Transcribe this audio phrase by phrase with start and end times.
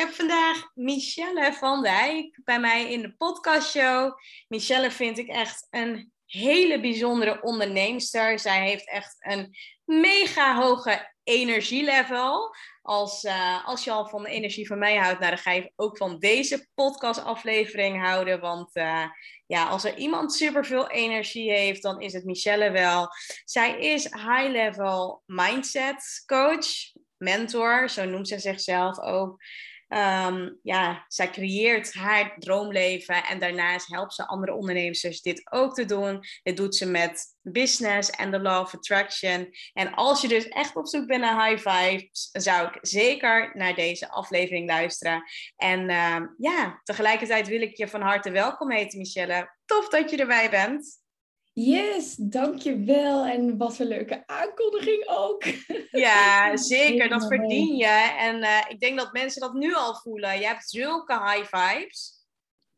[0.00, 4.12] Ik heb vandaag Michelle van Dijk bij mij in de podcastshow.
[4.48, 8.38] Michelle vind ik echt een hele bijzondere onderneemster.
[8.38, 12.54] Zij heeft echt een mega hoge energielevel.
[12.82, 15.72] Als, uh, als je al van de energie van mij houdt, nou, dan ga je
[15.76, 18.40] ook van deze podcastaflevering houden.
[18.40, 19.04] Want uh,
[19.46, 23.08] ja, als er iemand superveel energie heeft, dan is het Michelle wel.
[23.44, 26.66] Zij is high-level mindset coach,
[27.16, 29.42] mentor, zo noemt ze zichzelf ook.
[29.96, 35.84] Um, ja, zij creëert haar droomleven en daarnaast helpt ze andere ondernemers dit ook te
[35.84, 36.20] doen.
[36.42, 39.50] Dit doet ze met business en de law of attraction.
[39.72, 43.74] En als je dus echt op zoek bent naar high vibes, zou ik zeker naar
[43.74, 45.22] deze aflevering luisteren.
[45.56, 49.56] En uh, ja, tegelijkertijd wil ik je van harte welkom heten, Michelle.
[49.64, 50.99] Tof dat je erbij bent.
[51.64, 53.24] Yes, dankjewel.
[53.24, 55.44] En wat een leuke aankondiging ook.
[55.90, 57.08] Ja, zeker.
[57.08, 58.14] Dat verdien je.
[58.18, 60.38] En uh, ik denk dat mensen dat nu al voelen.
[60.38, 62.24] Je hebt zulke high vibes.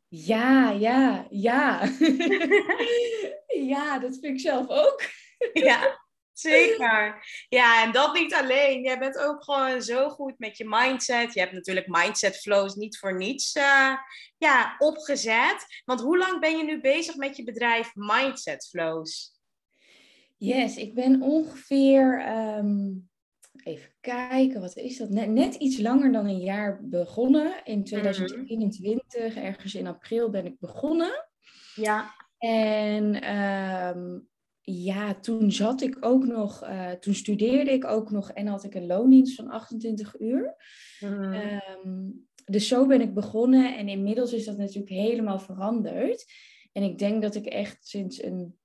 [0.08, 1.80] Ja, ja, ja.
[3.72, 5.03] ja, dat vind ik zelf ook.
[5.53, 6.00] ja.
[6.51, 7.25] Zeker.
[7.48, 8.83] Ja, en dat niet alleen.
[8.83, 11.34] Jij bent ook gewoon zo goed met je mindset.
[11.34, 13.95] Je hebt natuurlijk mindset flows niet voor niets uh,
[14.39, 15.83] ja, opgezet.
[15.84, 19.41] Want hoe lang ben je nu bezig met je bedrijf Mindset Flows?
[20.37, 23.11] Yes, ik ben ongeveer, um,
[23.65, 25.09] even kijken, wat is dat?
[25.09, 27.65] Net, net, iets langer dan een jaar begonnen.
[27.65, 29.43] In 2021, mm.
[29.43, 31.29] ergens in april ben ik begonnen.
[31.75, 32.15] Ja.
[32.39, 34.29] En um,
[34.65, 38.75] ja, toen zat ik ook nog, uh, toen studeerde ik ook nog en had ik
[38.75, 40.55] een loondienst van 28 uur.
[41.01, 41.35] Mm.
[41.85, 46.25] Um, dus zo ben ik begonnen en inmiddels is dat natuurlijk helemaal veranderd.
[46.72, 48.59] En ik denk dat ik echt sinds een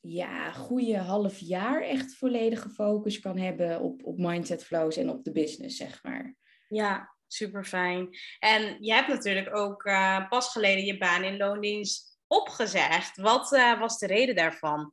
[0.00, 5.24] ja, goede half jaar echt volledige focus kan hebben op, op mindset flows en op
[5.24, 6.36] de business, zeg maar.
[6.68, 8.08] Ja, super fijn.
[8.38, 13.16] En je hebt natuurlijk ook uh, pas geleden je baan in loondienst opgezegd.
[13.16, 14.92] Wat uh, was de reden daarvan?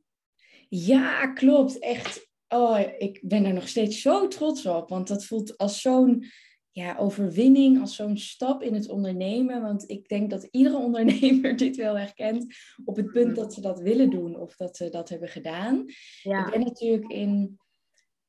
[0.70, 1.80] Ja, klopt.
[1.80, 2.28] Echt.
[2.48, 4.90] Oh, ik ben er nog steeds zo trots op.
[4.90, 6.26] Want dat voelt als zo'n
[6.72, 9.62] ja, overwinning, als zo'n stap in het ondernemen.
[9.62, 12.56] Want ik denk dat iedere ondernemer dit wel herkent
[12.86, 15.86] op het punt dat ze dat willen doen of dat ze dat hebben gedaan.
[16.22, 16.46] Ja.
[16.46, 17.60] Ik ben natuurlijk in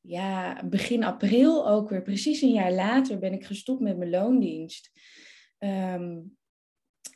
[0.01, 4.91] ja, begin april ook weer, precies een jaar later, ben ik gestopt met mijn loondienst.
[5.59, 6.37] Um,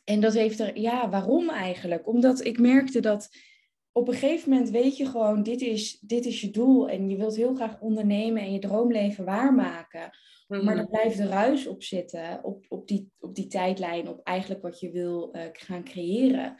[0.04, 2.06] en dat heeft er, ja, waarom eigenlijk?
[2.06, 3.28] Omdat ik merkte dat
[3.92, 7.16] op een gegeven moment weet je gewoon, dit is, dit is je doel en je
[7.16, 10.10] wilt heel graag ondernemen en je droomleven waarmaken.
[10.48, 10.78] Maar mhm.
[10.78, 14.80] er blijft de ruis op zitten, op, op, die, op die tijdlijn, op eigenlijk wat
[14.80, 16.56] je wil uh, gaan creëren.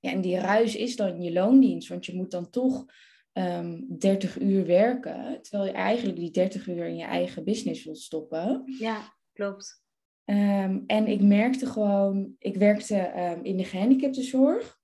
[0.00, 2.84] Ja, en die ruis is dan je loondienst, want je moet dan toch um,
[3.32, 7.98] ehm, 30 uur werken, terwijl je eigenlijk die 30 uur in je eigen business wilt
[7.98, 8.62] stoppen.
[8.78, 9.84] Ja, klopt.
[10.24, 14.78] Um, en ik merkte gewoon, ik werkte um, in de gehandicaptenzorg.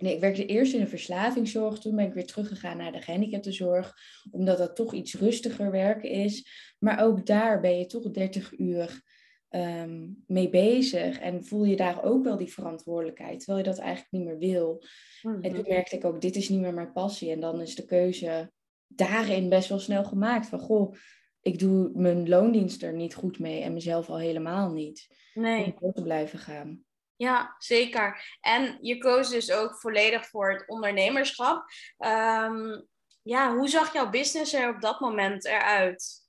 [0.00, 1.78] Nee, ik werkte eerst in de verslavingszorg.
[1.78, 3.94] Toen ben ik weer teruggegaan naar de gehandicaptenzorg.
[4.30, 6.48] Omdat dat toch iets rustiger werken is.
[6.78, 9.02] Maar ook daar ben je toch 30 uur
[9.50, 11.18] um, mee bezig.
[11.18, 13.38] En voel je daar ook wel die verantwoordelijkheid.
[13.38, 14.84] Terwijl je dat eigenlijk niet meer wil.
[15.22, 15.68] En toen mhm.
[15.68, 17.30] merkte ik ook, dit is niet meer mijn passie.
[17.30, 18.52] En dan is de keuze
[18.86, 20.46] daarin best wel snel gemaakt.
[20.46, 20.94] Van, goh,
[21.40, 23.62] ik doe mijn loondienst er niet goed mee.
[23.62, 25.06] En mezelf al helemaal niet.
[25.34, 25.64] Nee.
[25.64, 26.84] Om door te blijven gaan.
[27.20, 28.36] Ja, zeker.
[28.40, 31.64] En je koos dus ook volledig voor het ondernemerschap.
[31.98, 32.86] Um,
[33.22, 36.28] ja, hoe zag jouw business er op dat moment eruit?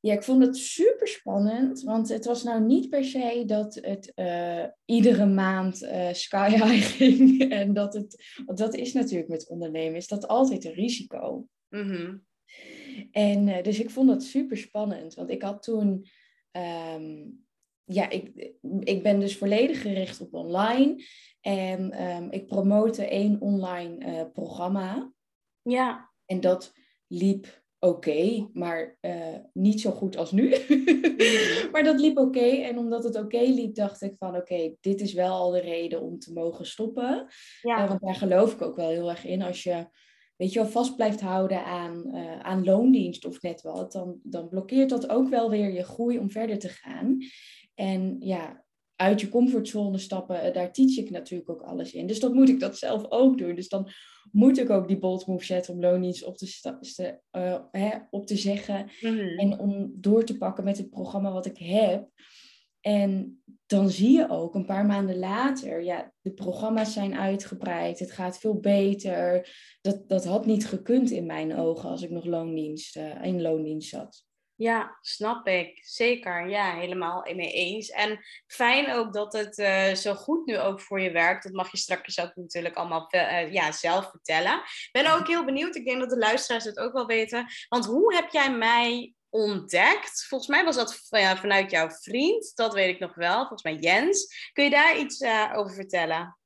[0.00, 4.12] Ja, ik vond het super spannend, want het was nou niet per se dat het
[4.14, 7.50] uh, iedere maand uh, sky high ging.
[7.50, 11.46] en dat het, want dat is natuurlijk met ondernemen, is dat altijd een risico.
[11.68, 12.26] Mm -hmm.
[13.10, 16.06] En uh, dus ik vond dat super spannend, want ik had toen
[16.52, 17.43] um,
[17.84, 21.04] ja, ik, ik ben dus volledig gericht op online.
[21.40, 25.12] En um, ik promote één online uh, programma.
[25.62, 26.10] Ja.
[26.26, 26.72] En dat
[27.06, 30.48] liep oké, maar uh, niet zo goed als nu.
[31.72, 32.46] maar dat liep oké.
[32.46, 36.00] En omdat het oké liep, dacht ik van oké, dit is wel al de reden
[36.00, 37.26] om te mogen stoppen.
[37.60, 37.82] Ja.
[37.82, 39.42] Uh, want daar geloof ik ook wel heel erg in.
[39.42, 39.86] Als je
[40.36, 44.48] weet je wel, vast blijft houden aan, uh, aan loondienst of net wat, dan, dan
[44.48, 47.18] blokkeert dat ook wel weer je groei om verder te gaan.
[47.74, 48.64] En ja,
[48.96, 52.06] uit je comfortzone stappen, eh, daar teach ik natuurlijk ook alles in.
[52.06, 53.54] Dus dan moet ik dat zelf ook doen.
[53.54, 53.88] Dus dan
[54.32, 58.36] moet ik ook die bold move zetten om loondienst op te, uh, hè, op te
[58.36, 58.90] zeggen.
[59.00, 59.38] Mhm.
[59.38, 62.08] En om door te pakken met het programma wat ik heb.
[62.80, 68.10] En dan zie je ook een paar maanden later, ja, de programma's zijn uitgebreid, het
[68.10, 69.48] gaat veel beter.
[69.80, 73.88] Dat, dat had niet gekund in mijn ogen als ik nog loondienst, uh, in loondienst
[73.88, 74.26] zat.
[74.56, 75.78] Ja, snap ik.
[75.82, 76.48] Zeker.
[76.48, 77.90] Ja, helemaal mee eens.
[77.90, 81.42] En fijn ook dat het uh, zo goed nu ook voor je werkt.
[81.42, 84.54] Dat mag je straks ook natuurlijk allemaal uh, ja, zelf vertellen.
[84.58, 85.76] Ik ben ook heel benieuwd.
[85.76, 87.46] Ik denk dat de luisteraars het ook wel weten.
[87.68, 90.26] Want hoe heb jij mij ontdekt?
[90.28, 91.08] Volgens mij was dat
[91.38, 92.52] vanuit jouw vriend.
[92.54, 93.38] Dat weet ik nog wel.
[93.38, 94.50] Volgens mij Jens.
[94.52, 96.38] Kun je daar iets uh, over vertellen?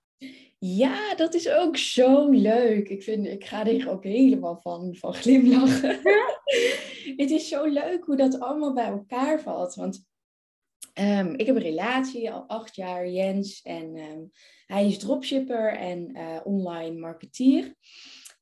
[0.58, 2.88] Ja, dat is ook zo leuk.
[2.88, 6.00] Ik, vind, ik ga er ook helemaal van, van glimlachen.
[7.16, 9.74] het is zo leuk hoe dat allemaal bij elkaar valt.
[9.74, 10.06] Want
[11.00, 13.62] um, ik heb een relatie al acht jaar, Jens.
[13.62, 14.30] En um,
[14.66, 17.74] hij is dropshipper en uh, online marketeer.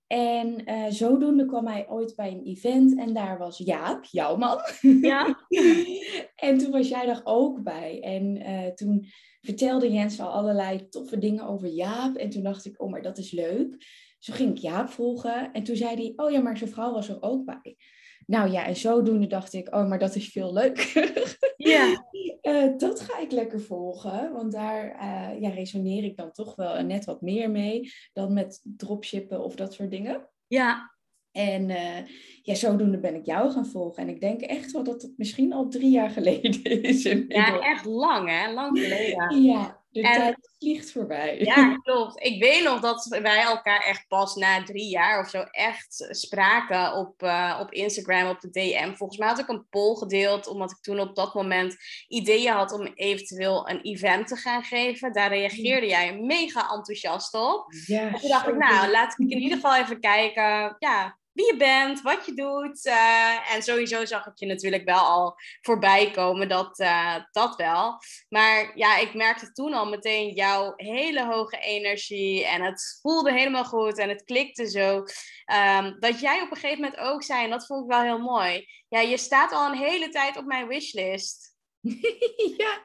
[0.07, 4.59] En uh, zodoende kwam hij ooit bij een event en daar was Jaap, jouw man.
[5.01, 5.47] Ja.
[6.47, 8.01] en toen was jij er ook bij.
[8.03, 9.07] En uh, toen
[9.41, 12.17] vertelde Jens al allerlei toffe dingen over Jaap.
[12.17, 13.77] En toen dacht ik, oh, maar dat is leuk.
[14.19, 15.53] Zo ging ik Jaap volgen.
[15.53, 17.77] En toen zei hij, oh ja, maar zijn vrouw was er ook bij.
[18.27, 21.35] Nou ja, en zodoende dacht ik, oh, maar dat is veel leuker.
[21.57, 22.05] Ja.
[22.43, 26.83] uh, dat ga ik lekker volgen, want daar uh, ja, resoneer ik dan toch wel
[26.83, 30.29] net wat meer mee dan met dropshippen of dat soort dingen.
[30.47, 30.95] Ja.
[31.33, 31.99] En uh,
[32.43, 34.03] ja, zodoende ben ik jou gaan volgen.
[34.03, 37.03] En ik denk echt wel dat het misschien al drie jaar geleden is.
[37.29, 38.53] Ja, echt lang hè?
[38.53, 39.43] Lang geleden.
[39.43, 41.39] Ja, de en, tijd vliegt voorbij.
[41.39, 42.25] Ja, klopt.
[42.25, 46.95] Ik weet nog dat wij elkaar echt pas na drie jaar of zo echt spraken
[46.95, 48.95] op, uh, op Instagram, op de DM.
[48.95, 51.77] Volgens mij had ik een poll gedeeld, omdat ik toen op dat moment
[52.09, 55.13] ideeën had om eventueel een event te gaan geven.
[55.13, 57.65] Daar reageerde jij mega enthousiast op.
[57.87, 60.77] Ja, en toen dacht ik, nou, laat ik in ieder geval even kijken.
[60.79, 62.87] Ja, wie je bent, wat je doet.
[62.87, 67.99] Uh, en sowieso zag ik je natuurlijk wel al voorbij komen, dat, uh, dat wel.
[68.29, 72.47] Maar ja, ik merkte toen al meteen jouw hele hoge energie.
[72.47, 74.97] En het voelde helemaal goed en het klikte zo.
[75.79, 78.19] Um, dat jij op een gegeven moment ook zei, en dat vond ik wel heel
[78.19, 78.67] mooi.
[78.89, 81.55] Ja, je staat al een hele tijd op mijn wishlist.
[82.59, 82.85] ja.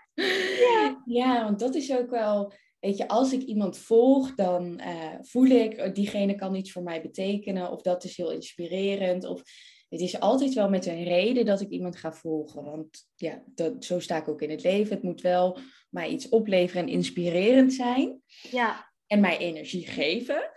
[0.60, 1.02] ja.
[1.06, 5.46] ja, want dat is ook wel weet je, als ik iemand volg, dan uh, voel
[5.46, 9.44] ik, oh, diegene kan iets voor mij betekenen, of dat is heel inspirerend, of
[9.90, 12.64] het is altijd wel met een reden dat ik iemand ga volgen.
[12.64, 14.94] Want ja, dat, zo sta ik ook in het leven.
[14.96, 15.58] Het moet wel
[15.90, 18.22] mij iets opleveren en inspirerend zijn.
[18.50, 18.92] Ja.
[19.08, 20.52] En mij energie geven.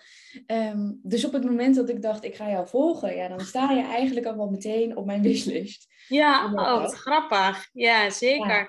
[0.47, 3.71] Um, dus op het moment dat ik dacht, ik ga jou volgen, ja, dan sta
[3.71, 5.87] je eigenlijk al wel meteen op mijn wishlist.
[6.09, 7.69] Ja, oh, grappig.
[7.73, 8.47] Ja, zeker.
[8.47, 8.69] Ja.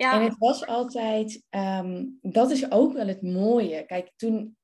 [0.00, 3.86] En het was altijd, um, dat is ook wel het mooie.
[3.86, 4.56] Kijk, toen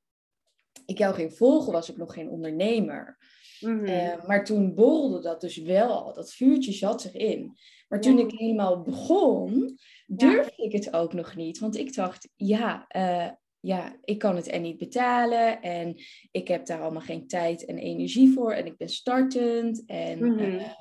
[0.85, 3.17] ik jou ging volgen, was ik nog geen ondernemer.
[3.59, 4.27] Mm -hmm.
[4.27, 6.13] maar toen borrelde dat dus wel al.
[6.13, 7.57] Dat vuurtje zat erin.
[7.87, 11.59] Maar toen ik helemaal begon, durfde ik het ook nog niet.
[11.59, 13.29] Want ik dacht, ja, uh,
[13.59, 15.61] ja, ik kan het er niet betalen.
[15.61, 15.95] En
[16.31, 18.51] ik heb daar allemaal geen tijd en energie voor.
[18.51, 19.83] En ik ben startend.
[19.85, 20.39] En mm -hmm.
[20.39, 20.71] uh,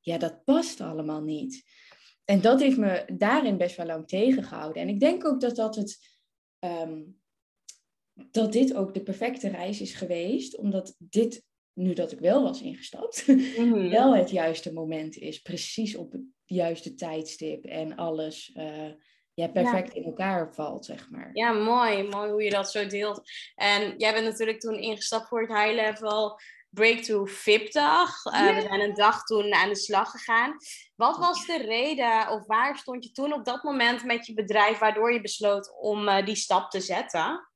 [0.00, 1.64] ja, dat past allemaal niet
[2.30, 4.82] en dat heeft me daarin best wel lang tegengehouden.
[4.82, 6.18] En ik denk ook dat dat het.
[6.64, 7.18] Um,
[8.30, 12.62] dat dit ook de perfecte reis is geweest, omdat dit, nu dat ik wel was
[12.62, 13.90] ingestapt, mm-hmm.
[13.98, 15.38] wel het juiste moment is.
[15.38, 18.90] Precies op het juiste tijdstip en alles uh,
[19.34, 21.30] ja, perfect in elkaar valt, zeg maar.
[21.32, 22.02] Ja, mooi.
[22.02, 23.22] Mooi hoe je dat zo deelt.
[23.54, 28.24] En jij bent natuurlijk toen ingestapt voor het high level Breakthrough VIP-dag.
[28.24, 30.56] Uh, We zijn een dag toen aan de slag gegaan.
[30.96, 34.78] Wat was de reden of waar stond je toen op dat moment met je bedrijf
[34.78, 37.48] waardoor je besloot om uh, die stap te zetten?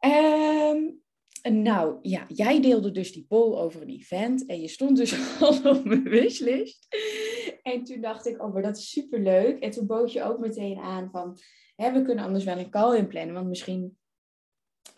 [0.00, 1.02] Um,
[1.42, 5.62] nou ja, jij deelde dus die poll over een event en je stond dus al
[5.62, 6.86] op mijn wishlist.
[7.62, 9.58] En toen dacht ik, oh, maar dat is superleuk.
[9.58, 11.38] En toen bood je ook meteen aan van,
[11.76, 13.97] hè, we kunnen anders wel een call inplannen, want misschien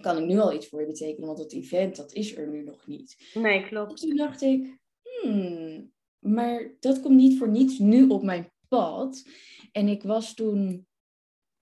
[0.01, 2.63] kan ik nu al iets voor je betekenen, want het event, dat is er nu
[2.63, 3.31] nog niet.
[3.35, 4.01] Nee, klopt.
[4.01, 9.23] toen dacht ik, hmm, maar dat komt niet voor niets nu op mijn pad.
[9.73, 10.87] En ik was toen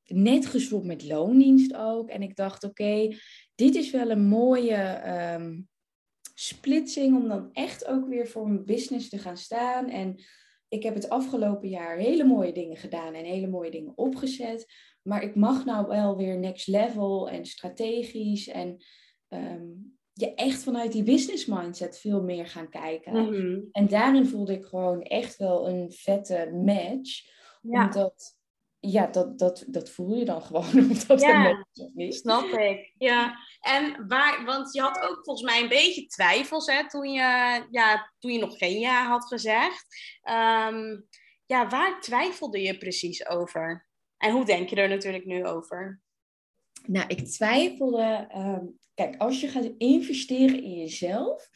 [0.04, 2.08] net gestopt met loondienst ook.
[2.08, 3.16] En ik dacht, oké,
[3.54, 5.02] dit is wel een mooie
[5.34, 5.68] um,
[6.34, 9.88] splitsing om dan echt ook weer voor mijn business te gaan staan.
[9.88, 10.24] En
[10.68, 14.66] ik heb het afgelopen jaar hele mooie dingen gedaan en hele mooie dingen opgezet.
[15.08, 18.84] Maar ik mag nou wel weer next level en strategisch en
[19.28, 23.24] um, je echt vanuit die business mindset veel meer gaan kijken.
[23.24, 23.60] Mhm.
[23.72, 27.22] En daarin voelde ik gewoon echt wel een vette match.
[27.62, 27.84] Ja.
[27.84, 28.36] Omdat,
[28.78, 30.72] ja, dat, dat, dat voel je dan gewoon.
[30.72, 32.14] Omdat ja, niet.
[32.14, 32.94] snap ik.
[32.98, 37.66] Ja, en waar, want je had ook volgens mij een beetje twijfels hè, toen, je,
[37.70, 39.86] ja, toen je nog geen ja had gezegd.
[40.22, 41.06] Um,
[41.46, 43.87] ja, waar twijfelde je precies over?
[44.18, 46.00] En hoe denk je er natuurlijk nu over?
[46.86, 48.28] Nou, ik twijfelde.
[48.36, 51.50] Um, kijk, als je gaat investeren in jezelf,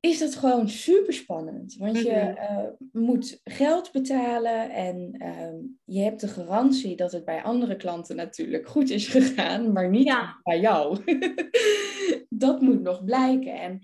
[0.00, 1.74] is dat gewoon super spannend.
[1.76, 2.36] Want je Mhm.
[2.36, 8.16] eh, moet geld betalen en ehm, je hebt de garantie dat het bij andere klanten
[8.16, 10.40] natuurlijk goed is gegaan, maar niet Ja.
[10.42, 10.98] bij jou.
[12.28, 13.60] dat moet nog blijken.
[13.60, 13.80] En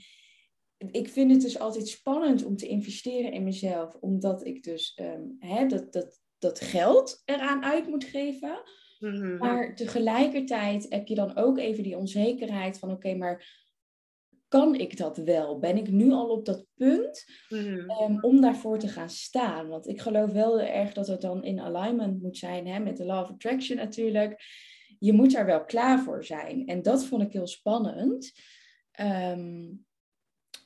[0.90, 5.22] ik vind het dus altijd spannend om te investeren in mezelf, omdat ik dus ehm,
[5.38, 8.62] hè, dat, dat, dat geld eraan uit moet geven.
[8.98, 9.36] Mhm.
[9.36, 13.66] Maar tegelijkertijd heb je dan ook even die onzekerheid van oké, maar
[14.48, 15.58] kan ik dat wel?
[15.58, 17.90] Ben ik nu al op dat punt Mhm.
[17.90, 19.68] ehm, om daarvoor te gaan staan?
[19.68, 22.96] Want ik geloof wel heel erg dat het dan in alignment moet zijn hè, met
[22.96, 24.42] de law of attraction natuurlijk.
[24.98, 26.66] Je moet daar wel klaar voor zijn.
[26.66, 28.32] En dat vond ik heel spannend.
[28.90, 29.66] ehm,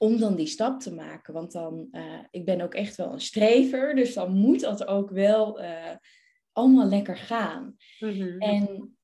[0.02, 1.34] om dan die stap te maken.
[1.34, 3.94] Want dan, eh, ik ben ook echt wel een strever.
[3.94, 5.96] Dus dan moet dat ook wel eh,
[6.52, 7.76] allemaal lekker gaan.
[7.98, 8.38] Mhm.
[8.38, 8.96] En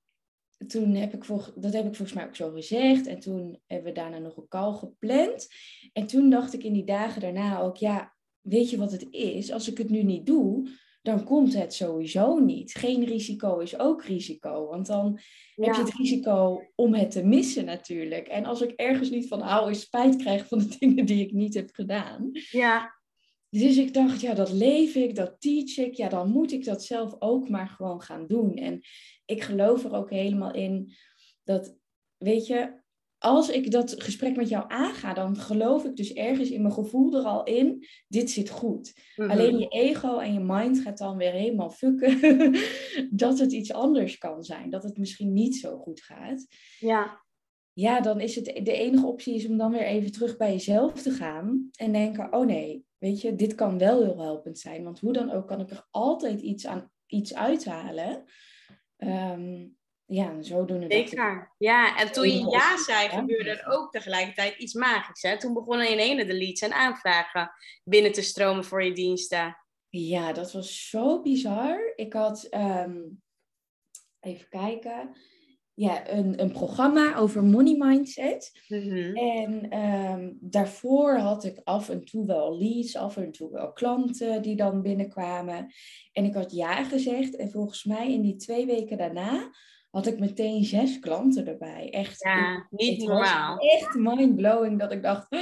[0.66, 3.06] toen heb ik, vol, dat heb ik volgens mij ook zo gezegd.
[3.06, 5.48] En toen hebben we daarna nog een call gepland.
[5.92, 9.52] En toen dacht ik in die dagen daarna ook, ja, weet je wat het is?
[9.52, 10.68] Als ik het nu niet doe,
[11.02, 12.74] dan komt het sowieso niet.
[12.74, 14.66] Geen risico is ook risico.
[14.66, 15.20] Want dan
[15.54, 18.28] heb je het risico om het te missen natuurlijk.
[18.28, 21.32] En als ik ergens niet van hou, is spijt krijg van de dingen die ik
[21.32, 22.30] niet heb gedaan.
[22.32, 22.96] Ja.
[23.50, 25.94] Dus ik dacht, ja, dat leef ik, dat teach ik.
[25.94, 28.54] Ja, dan moet ik dat zelf ook maar gewoon gaan doen.
[28.54, 28.80] En
[29.24, 30.92] ik geloof er ook helemaal in
[31.44, 31.76] dat,
[32.16, 32.82] weet je,
[33.18, 37.14] als ik dat gesprek met jou aanga, dan geloof ik dus ergens in mijn gevoel
[37.14, 38.94] er al in, dit zit goed.
[39.16, 39.30] Mhm.
[39.30, 42.56] Alleen je ego en je mind gaat dan weer helemaal fucken
[43.10, 44.70] dat het iets anders kan zijn.
[44.70, 46.46] Dat het misschien niet zo goed gaat.
[46.78, 47.26] Ja.
[47.72, 51.02] Ja, dan is het de enige optie is om dan weer even terug bij jezelf
[51.02, 54.84] te gaan en denken, oh nee, weet je, dit kan wel heel helpend zijn.
[54.84, 58.24] Want hoe dan ook kan ik er altijd iets aan iets uithalen.
[58.96, 59.66] Ehm,
[60.10, 61.54] ja, en zodoende dacht ik, Zeker.
[61.58, 65.22] Ja, en toen je ja zei, gebeurde er ook tegelijkertijd iets magisch.
[65.22, 65.38] Hè?
[65.38, 67.50] Toen begonnen in ene de leads en aanvragen
[67.84, 69.56] binnen te stromen voor je diensten.
[69.88, 71.92] Ja, dat was zo bizar.
[71.94, 72.96] Ik had, ehm,
[74.20, 75.16] even kijken,
[75.74, 78.62] ja, een, een programma over money mindset.
[78.68, 79.16] Mhm.
[79.16, 84.42] En ehm, daarvoor had ik af en toe wel leads, af en toe wel klanten
[84.42, 85.72] die dan binnenkwamen.
[86.12, 87.36] En ik had ja gezegd.
[87.36, 89.50] En volgens mij in die twee weken daarna
[89.98, 91.90] had ik meteen zes klanten erbij.
[91.90, 93.58] Echt, Ja, niet normaal.
[93.58, 95.40] echt mindblowing dat ik dacht, "Oh,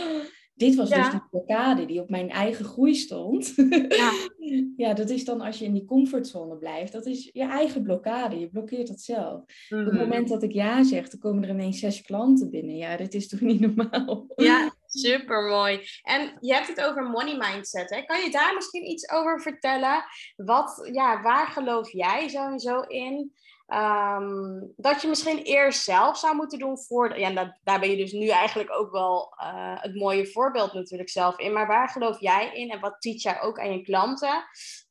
[0.55, 0.97] dit was Ja.
[1.03, 3.55] dus die blokkade die op mijn eigen groei stond.
[3.89, 4.11] Ja.
[4.87, 6.93] ja, dat is dan als je in die comfortzone blijft.
[6.93, 8.39] Dat is je eigen blokkade.
[8.39, 9.35] Je blokkeert dat zelf.
[9.43, 9.97] Op het Mhm.
[9.97, 12.77] moment dat ik ja zeg, dan komen er ineens zes klanten binnen.
[12.77, 14.27] Ja, dit is toch niet normaal?
[14.37, 15.81] Ja, super mooi.
[16.03, 17.91] En je hebt het over money mindset.
[17.91, 18.03] Hè?
[18.03, 20.05] Kan je daar misschien iets over vertellen?
[20.37, 23.33] Wat, ja, waar geloof jij sowieso in?
[23.67, 27.19] Ehm, dat je misschien eerst zelf zou moeten doen voor.
[27.19, 31.39] Ja, daar, ben je dus nu eigenlijk ook wel eh, het mooie voorbeeld natuurlijk zelf
[31.39, 31.53] in.
[31.53, 34.45] Maar waar geloof jij in en wat teach jij ook aan je klanten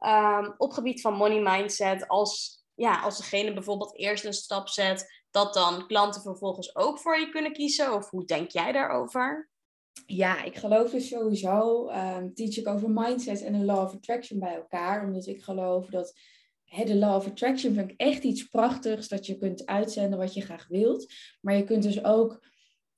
[0.05, 2.07] Ehm, op gebied van money mindset?
[2.07, 7.19] Als, ja, als degene bijvoorbeeld eerst een stap zet, dat dan klanten vervolgens ook voor
[7.19, 7.93] je kunnen kiezen?
[7.93, 9.49] Of hoe denk jij daarover?
[10.05, 14.39] Ja, ik geloof dus sowieso, ehm, teach ik over mindset en de law of attraction
[14.39, 15.03] bij elkaar.
[15.03, 16.13] Omdat ik geloof dat
[16.65, 19.07] de law of attraction vind ik echt iets prachtigs.
[19.07, 21.13] Dat je kunt uitzenden wat je graag wilt.
[21.41, 22.53] Maar je kunt dus ook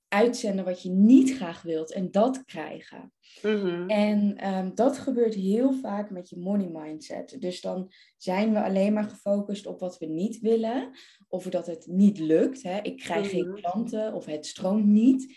[0.08, 3.12] uitzenden wat je niet graag wilt en dat krijgen.
[3.42, 3.88] Mhm.
[3.88, 7.36] En ehm, dat gebeurt heel vaak met je money mindset.
[7.40, 10.90] Dus dan zijn we alleen maar gefocust op wat we niet willen.
[11.28, 12.62] Of dat het niet lukt.
[12.62, 12.80] Hè.
[12.82, 13.60] Ik krijg geen Mhm.
[13.60, 15.36] klanten of het stroomt niet.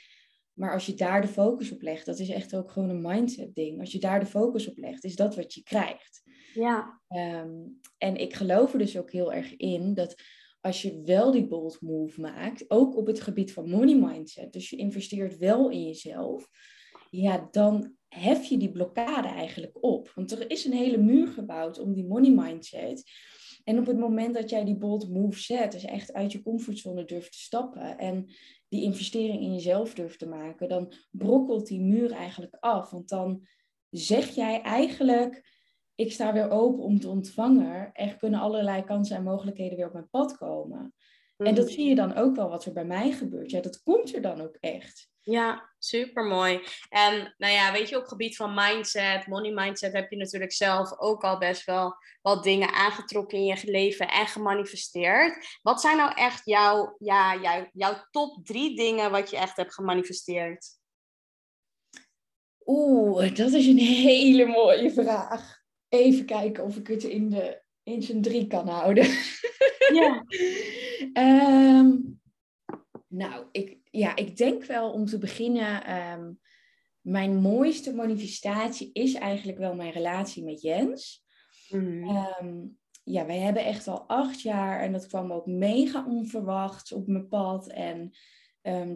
[0.53, 3.55] Maar als je daar de focus op legt, dat is echt ook gewoon een mindset
[3.55, 3.79] ding.
[3.79, 6.20] Als je daar de focus op legt, is dat wat je krijgt.
[6.53, 7.01] Ja.
[7.07, 7.59] Ehm,
[7.97, 10.15] en ik geloof er dus ook heel erg in dat
[10.61, 14.69] als je wel die bold move maakt, ook op het gebied van money mindset, dus
[14.69, 16.49] je investeert wel in jezelf,
[17.09, 20.11] ja, dan hef je die blokkade eigenlijk op.
[20.15, 23.03] Want er is een hele muur gebouwd om die money mindset.
[23.63, 27.05] En op het moment dat jij die bold move zet, dus echt uit je comfortzone
[27.05, 28.25] durft te stappen en
[28.67, 32.89] die investering in jezelf durft te maken, dan brokkelt die muur eigenlijk af.
[32.89, 33.47] Want dan
[33.89, 35.60] zeg jij eigenlijk,
[35.95, 37.89] ik sta weer open om te ontvangen.
[37.93, 40.93] Er kunnen allerlei kansen en mogelijkheden weer op mijn pad komen.
[41.37, 43.51] En dat zie je dan ook wel wat er bij mij gebeurt.
[43.51, 45.09] Ja, dat komt er dan ook echt.
[45.23, 46.61] Ja, super mooi.
[46.89, 50.99] En nou ja, weet je, op gebied van mindset, money mindset, heb je natuurlijk zelf
[50.99, 55.59] ook al best wel wat dingen aangetrokken in je leven en gemanifesteerd.
[55.61, 59.73] Wat zijn nou echt jouw, ja, jouw, jouw top drie dingen wat je echt hebt
[59.73, 60.79] gemanifesteerd?
[62.65, 65.60] Oeh, dat is een hele mooie vraag.
[65.91, 69.05] Even kijken of ik het in, de, in zijn drie kan houden.
[69.93, 70.25] Ja.
[71.13, 71.97] Ehm,
[73.07, 75.83] nou, ik, ja, ik denk wel om te beginnen.
[75.83, 76.31] ehm,
[77.01, 81.23] mijn mooiste manifestatie is eigenlijk wel mijn relatie met Jens.
[81.69, 82.03] Mhm.
[82.03, 82.67] Ehm,
[83.03, 87.27] ja, wij hebben echt al acht jaar en dat kwam ook mega onverwacht op mijn
[87.27, 87.67] pad.
[87.67, 88.11] En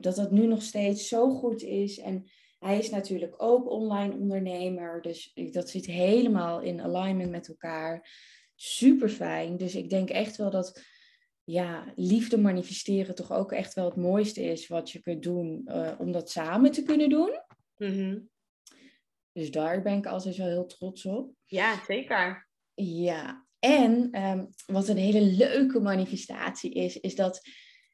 [0.02, 2.00] dat dat nu nog steeds zo goed is.
[2.00, 2.30] En
[2.66, 8.10] hij is natuurlijk ook online ondernemer, dus dat zit helemaal in alignment met elkaar.
[8.56, 9.58] Super fijn.
[9.58, 10.82] Dus ik denk echt wel dat
[11.44, 15.92] ja, liefde manifesteren toch ook echt wel het mooiste is wat je kunt doen eh,
[16.00, 17.42] om dat samen te kunnen doen.
[17.78, 18.20] Mhm.
[19.32, 21.34] Dus daar ben ik altijd wel heel trots op.
[21.46, 22.50] Ja, zeker.
[22.74, 27.42] Ja, en ehm, wat een hele leuke manifestatie is, is dat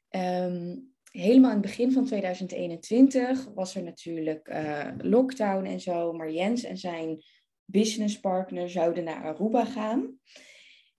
[0.09, 0.75] ehm,
[1.12, 6.63] helemaal in het begin van 2021 was er natuurlijk eh, lockdown en zo, maar Jens
[6.63, 7.24] en zijn
[7.65, 10.20] businesspartner zouden naar Aruba gaan.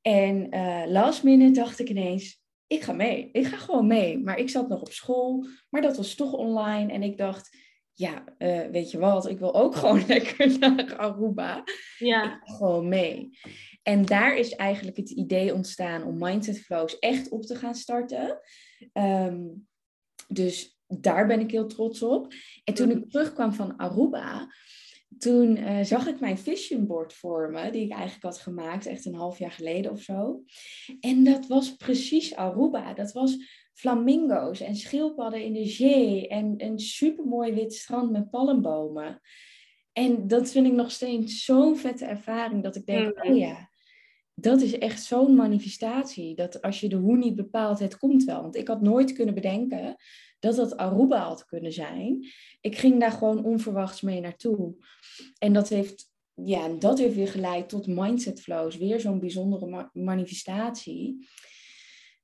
[0.01, 3.29] En uh, last minute dacht ik ineens, ik ga mee.
[3.33, 4.19] Ik ga gewoon mee.
[4.19, 6.93] Maar ik zat nog op school, maar dat was toch online.
[6.93, 7.57] En ik dacht,
[7.93, 11.65] ja, eh, weet je wat, ik wil ook gewoon lekker naar Aruba.
[11.99, 12.25] Ja.
[12.25, 13.39] Ik ga gewoon mee.
[13.83, 18.41] En daar is eigenlijk het idee ontstaan om Mindset Flows echt op te gaan starten.
[18.93, 19.41] Ehm,
[20.33, 22.33] dus daar ben ik heel trots op.
[22.65, 24.53] En toen ik terugkwam van Aruba,
[25.19, 29.15] toen eh, zag ik mijn vision board vormen, die ik eigenlijk had gemaakt, echt een
[29.15, 30.43] half jaar geleden of zo.
[31.01, 32.95] En dat was precies Aruba.
[32.95, 33.37] Dat was
[33.75, 39.21] flamingo's en schildpadden in de zee en een supermooi wit strand met palmbomen.
[39.93, 43.31] En dat vind ik nog steeds zo'n vette ervaring dat ik denk, Mhm.
[43.31, 43.71] oh ja,
[44.43, 46.35] dat is echt zo'n manifestatie.
[46.35, 48.43] Dat als je de hoe niet bepaalt, het komt wel.
[48.43, 49.97] Want ik had nooit kunnen bedenken
[50.39, 52.27] dat dat Aruba had kunnen zijn.
[52.61, 54.75] Ik ging daar gewoon onverwachts mee naartoe.
[55.39, 58.77] En dat heeft, ja, dat heeft weer geleid tot Mindset Flows.
[58.77, 61.29] Weer zo'n bijzondere ma- manifestatie.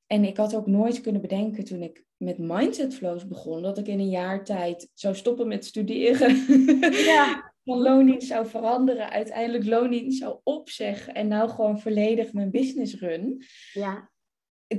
[0.06, 3.86] En ik had ook nooit kunnen bedenken toen ik met Mindset Flows begon, dat ik
[3.86, 6.36] in een jaar tijd zou stoppen met studeren.
[6.90, 7.46] Ja.
[7.68, 13.44] Van loondienst zou veranderen, uiteindelijk loondienst zou opzeggen en nou gewoon volledig mijn business run.
[13.72, 14.10] Ja.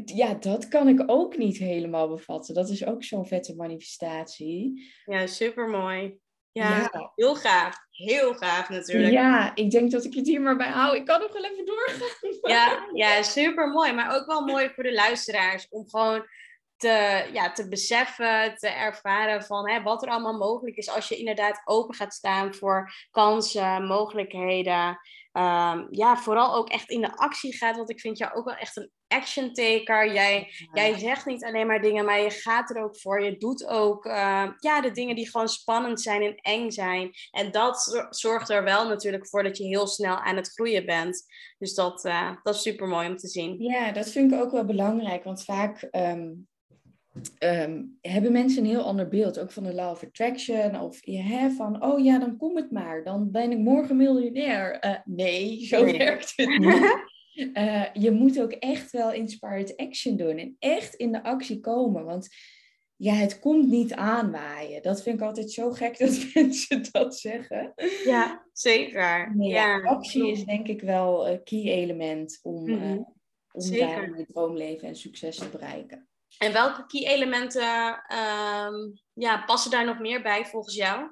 [0.05, 2.53] Ja, dat kan ik ook niet helemaal bevatten.
[2.53, 4.91] Dat is ook zo'n vette manifestatie.
[5.05, 6.17] Ja, super mooi.
[6.51, 7.11] Ja, Ja.
[7.15, 7.75] heel gaaf.
[7.91, 9.11] Heel gaaf natuurlijk.
[9.13, 10.95] Ja, ik denk dat ik het hier maar bij hou.
[10.95, 12.07] Ik kan nog wel even doorgaan.
[12.41, 13.93] Ja, ja, super mooi.
[13.93, 16.25] Maar ook wel mooi voor de luisteraars om gewoon
[16.79, 21.17] te, ja, te beseffen, te ervaren van hè, wat er allemaal mogelijk is als je
[21.17, 24.99] inderdaad open gaat staan voor kansen, mogelijkheden.
[25.31, 28.55] Ehm, ja, vooral ook echt in de actie gaat, want ik vind jou ook wel
[28.55, 30.13] echt een action taker.
[30.13, 33.23] Jij, jij zegt niet alleen maar dingen, maar je gaat er ook voor.
[33.23, 37.11] Je doet ook eh, ja, de dingen die gewoon spannend zijn en eng zijn.
[37.31, 40.85] En dat zor- zorgt er wel natuurlijk voor dat je heel snel aan het groeien
[40.85, 41.25] bent.
[41.57, 43.61] Dus dat, eh, dat is super mooi om te zien.
[43.63, 46.31] Ja, dat vind ik ook wel belangrijk, want vaak ehm,
[47.37, 51.17] ehm, hebben mensen een heel ander beeld, ook van de law of attraction, of je
[51.21, 54.79] hè, van, oh ja, dan kom het maar, dan ben ik morgen miljonair.
[54.79, 55.97] Eh, nee, zo Nee.
[55.97, 57.07] werkt het niet.
[57.53, 62.05] Eh, je moet ook echt wel inspired action doen en echt in de actie komen,
[62.05, 62.27] want
[62.95, 64.81] ja, het komt niet aanwaaien.
[64.81, 67.73] Dat vind ik altijd zo gek dat mensen dat zeggen.
[68.05, 69.35] Ja, zeker.
[69.35, 70.37] Nee, ja, actie klopt.
[70.37, 72.83] is denk ik wel een key element om, Mhm.
[72.83, 72.99] eh,
[73.51, 76.07] om daar je droomleven en succes te bereiken.
[76.39, 81.11] En welke key elementen ehm, ja, passen daar nog meer bij volgens jou?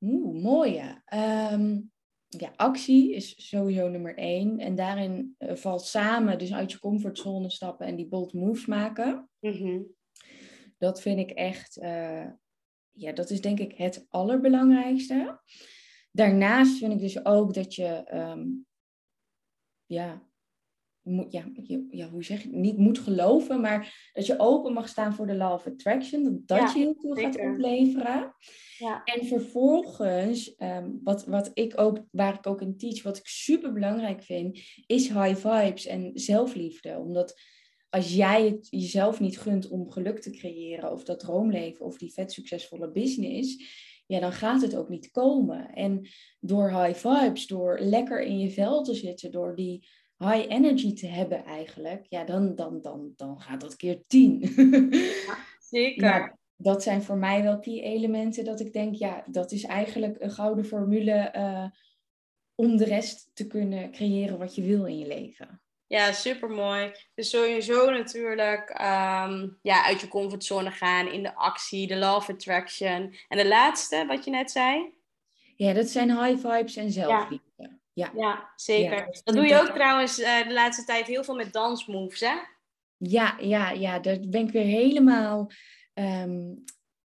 [0.00, 1.02] Oeh, mooie.
[1.04, 1.80] Ehm,
[2.28, 4.58] ja, actie is sowieso nummer één.
[4.58, 9.30] En daarin eh, valt samen dus uit je comfortzone stappen en die bold moves maken.
[9.40, 9.82] Mhm.
[10.78, 12.26] Dat vind ik echt, eh,
[12.90, 15.40] ja, dat is denk ik het allerbelangrijkste.
[16.10, 18.46] Daarnaast vind ik dus ook dat je, ehm,
[19.86, 20.29] ja,
[21.02, 21.44] moet, ja,
[21.90, 22.56] ja, hoe zeg je, het?
[22.56, 26.22] niet moet geloven, maar dat je open mag staan voor de law of attraction.
[26.22, 28.34] Dat dat Ja, je heel veel gaat opleveren.
[28.78, 29.04] Ja.
[29.04, 33.72] En vervolgens, ehm, wat, wat ik ook, waar ik ook in teach, wat ik super
[33.72, 36.98] belangrijk vind, is high vibes en zelfliefde.
[36.98, 37.40] Omdat
[37.90, 42.12] als jij het jezelf niet gunt om geluk te creëren, of dat droomleven, of die
[42.12, 45.72] vet succesvolle business, ja, dan gaat het ook niet komen.
[45.72, 46.08] En
[46.40, 49.88] door high vibes, door lekker in je vel te zitten, door die
[50.20, 54.42] high energy te hebben eigenlijk, ja, dan, dan, dan, dan gaat dat keer tien.
[55.70, 56.04] Zeker.
[56.04, 60.16] Ja, dat zijn voor mij wel key elementen dat ik denk, ja, dat is eigenlijk
[60.20, 61.64] een gouden formule eh,
[62.54, 65.60] om de rest te kunnen creëren wat je wil in je leven.
[65.86, 66.92] Ja, super mooi.
[67.14, 73.14] Dus sowieso natuurlijk ehm, ja, uit je comfortzone gaan, in de actie, de of attraction.
[73.28, 74.92] En de laatste, wat je net zei?
[75.56, 77.49] Ja, dat zijn high vibes en zelfliefde.
[78.00, 78.98] Ja, Ja, zeker.
[78.98, 82.20] Ja, dat dat doe je ook trouwens eh, de laatste tijd heel veel met dansmoves,
[82.20, 82.34] hè?
[83.00, 85.50] ja, ja, ja, daar ben ik weer helemaal,
[85.94, 86.54] ehm,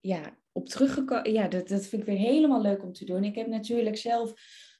[0.00, 1.32] ja, op teruggekomen.
[1.32, 3.24] Ja, dat, dat vind ik weer helemaal leuk om te doen.
[3.24, 4.32] Ik heb natuurlijk zelf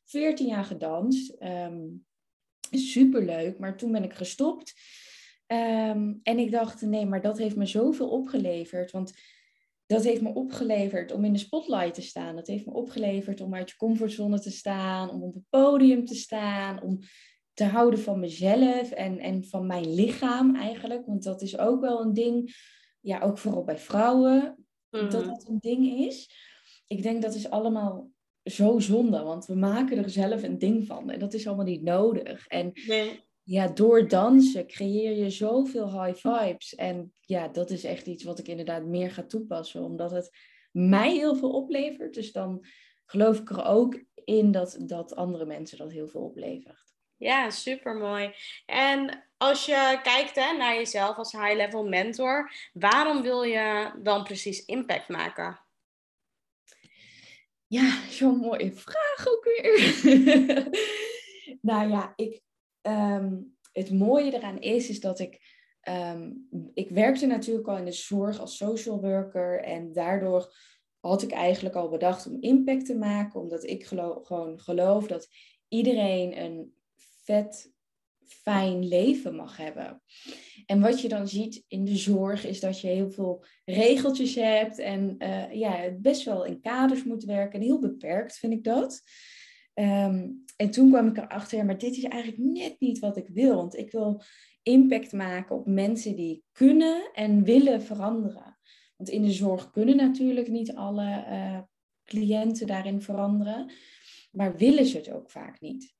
[0.05, 1.37] 14 jaar gedanst.
[1.40, 2.07] Um,
[2.70, 4.75] superleuk, maar toen ben ik gestopt.
[5.46, 8.90] Ehm, en ik dacht, nee, maar dat heeft me zoveel opgeleverd.
[8.90, 9.12] Want
[9.92, 12.37] dat heeft me opgeleverd om in de spotlight te staan.
[12.37, 16.14] Dat heeft me opgeleverd om uit je comfortzone te staan, om op het podium te
[16.14, 16.98] staan, om
[17.52, 21.07] te houden van mezelf en, en van mijn lichaam eigenlijk.
[21.07, 22.55] Want dat is ook wel een ding,
[23.00, 25.26] ja, ook vooral bij vrouwen, dat mhm.
[25.26, 26.31] dat een ding is.
[26.87, 28.11] Ik denk dat is allemaal
[28.44, 31.11] zo zonde, want we maken er zelf een ding van.
[31.11, 32.46] En dat is allemaal niet nodig.
[32.46, 33.24] En nee.
[33.42, 36.74] Ja, door dansen creëer je zoveel high vibes.
[36.74, 40.31] En ja, dat is echt iets wat ik inderdaad meer ga toepassen, omdat het
[40.70, 42.14] mij heel veel oplevert.
[42.14, 42.66] Dus dan
[43.07, 46.94] geloof ik er ook in dat, dat andere mensen dat heel veel oplevert.
[47.16, 48.35] Ja, super mooi.
[48.66, 54.64] En als je kijkt hè, naar jezelf als high-level mentor, waarom wil je dan precies
[54.64, 55.61] impact maken?
[57.66, 59.98] Ja, zo'n mooie vraag ook weer.
[61.70, 62.42] nou ja, ik,
[62.83, 63.35] ehm,
[63.73, 65.40] het mooie eraan is, is dat ik,
[65.88, 70.55] um, ik werkte natuurlijk al in de zorg als social worker en daardoor
[71.01, 75.29] had ik eigenlijk al bedacht om impact te maken, omdat ik geloof, gewoon geloof dat
[75.68, 76.75] iedereen een
[77.25, 77.73] vet
[78.27, 80.03] fijn leven mag hebben.
[80.66, 84.79] En wat je dan ziet in de zorg is dat je heel veel regeltjes hebt
[84.79, 87.61] en uh, ja, best wel in kaders moet werken.
[87.61, 89.03] En heel beperkt vind ik dat.
[89.74, 93.56] Ehm, en toen kwam ik erachter, maar dit is eigenlijk net niet wat ik wil.
[93.56, 94.22] Want ik wil
[94.62, 98.58] impact maken op mensen die kunnen en willen veranderen.
[98.96, 101.61] Want in de zorg kunnen natuurlijk niet alle uh,
[102.04, 103.70] cliënten daarin veranderen,
[104.30, 105.94] maar willen ze het ook vaak niet.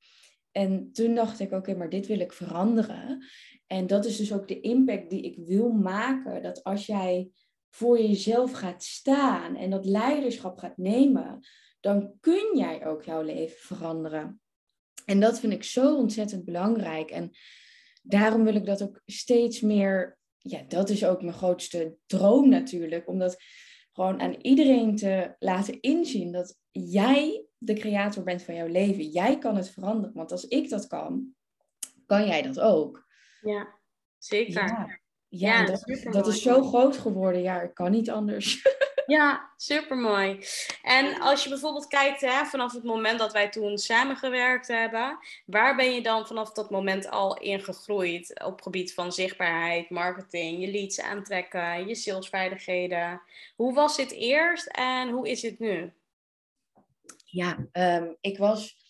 [0.51, 3.25] En toen dacht ik, oké, maar dit wil ik veranderen.
[3.67, 6.41] En dat is dus ook de impact die ik wil maken.
[6.41, 7.29] Dat als jij
[7.69, 11.39] voor jezelf gaat staan en dat leiderschap gaat nemen,
[11.83, 14.41] dan kun jij ook jouw leven veranderen.
[15.05, 17.09] En dat vind ik zo ontzettend belangrijk.
[17.11, 17.31] En
[18.01, 20.17] daarom wil ik dat ook steeds meer.
[20.37, 23.07] Ja, dat is ook mijn grootste droom natuurlijk.
[23.07, 23.37] Om dat
[23.91, 29.09] gewoon aan iedereen te laten inzien dat jij de creator bent van jouw leven.
[29.09, 30.15] Jij kan het veranderen.
[30.15, 31.33] Want als ik dat kan,
[32.05, 33.07] kan jij dat ook.
[33.41, 33.79] Ja,
[34.17, 34.53] zeker.
[34.53, 37.41] Ja, ja, dat, dat, is zo groot geworden.
[37.41, 38.61] Ja, ik kan niet anders.
[39.05, 40.39] Ja, super mooi.
[40.81, 45.75] En als je bijvoorbeeld kijkt hè, vanaf het moment dat wij toen samengewerkt hebben, waar
[45.75, 50.71] ben je dan vanaf dat moment al in gegroeid op gebied van zichtbaarheid, marketing, je
[50.71, 53.21] leads aantrekken, je salesvaardigheden?
[53.55, 55.93] Hoe was dit eerst en hoe is het nu?
[57.25, 58.81] Ja, um, ik was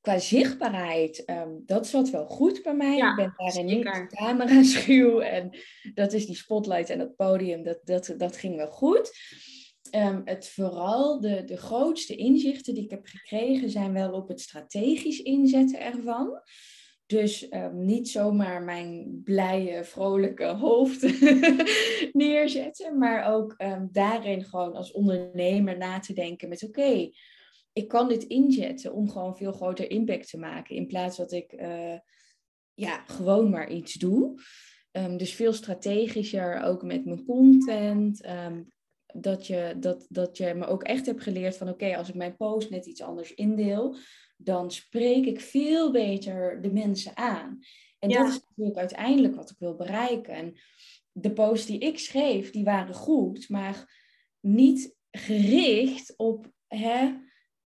[0.00, 2.96] qua zichtbaarheid, um, dat zat wel goed bij mij.
[2.96, 5.58] ik ben daarin niet de camera schuw en
[5.94, 9.12] dat is die spotlight en dat podium, dat, dat, dat ging wel goed.
[9.94, 14.40] Um, het vooral de, de grootste inzichten die ik heb gekregen zijn wel op het
[14.40, 16.42] strategisch inzetten ervan.
[17.06, 21.22] Dus um, niet zomaar mijn blije, vrolijke hoofd
[22.12, 27.10] neerzetten, maar ook um, daarin gewoon als ondernemer na te denken met oké,
[27.72, 30.76] ik kan dit inzetten om gewoon veel groter impact te maken.
[30.76, 31.98] In plaats dat ik uh,
[32.74, 34.40] ja, gewoon maar iets doe.
[35.16, 38.20] Dus veel strategischer ook met mijn content.
[39.12, 42.36] Dat, je, dat, dat je me ook echt hebt geleerd van oké, als ik mijn
[42.36, 43.96] post net iets anders indeel,
[44.36, 47.58] dan spreek ik veel beter de mensen aan.
[47.98, 50.34] En dat is natuurlijk uiteindelijk wat ik wil bereiken.
[50.34, 50.54] En
[51.12, 54.00] de posts die ik schreef, die waren goed, maar
[54.40, 57.14] niet gericht op hè,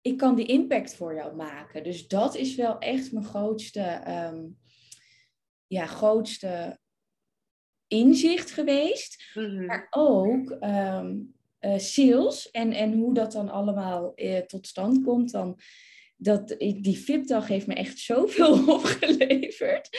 [0.02, 1.84] ik kan die impact voor jou maken.
[1.84, 4.04] Dus dat is wel echt mijn grootste,
[4.34, 4.58] um,
[5.68, 6.80] ja, grootste
[7.88, 9.32] inzicht geweest.
[9.34, 9.66] Mhm.
[9.66, 11.35] Maar ook um, uh,
[11.78, 15.32] sales en, en hoe dat dan allemaal uh, tot stand komt.
[15.32, 15.60] Dan,
[16.18, 19.90] dat, die VIP-dag heeft me echt zoveel opgeleverd.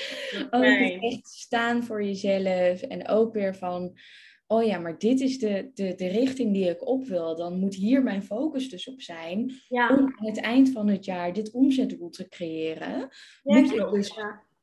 [0.51, 3.99] Ook echt staan voor jezelf en ook weer van
[4.47, 7.75] oh ja, maar dit is de, de, de richting die ik op wil, dan moet
[7.75, 9.53] hier mijn focus dus op zijn.
[9.69, 13.09] Om aan het eind van het jaar dit omzetdoel te creëren,
[13.43, 14.19] ja, moet ik dus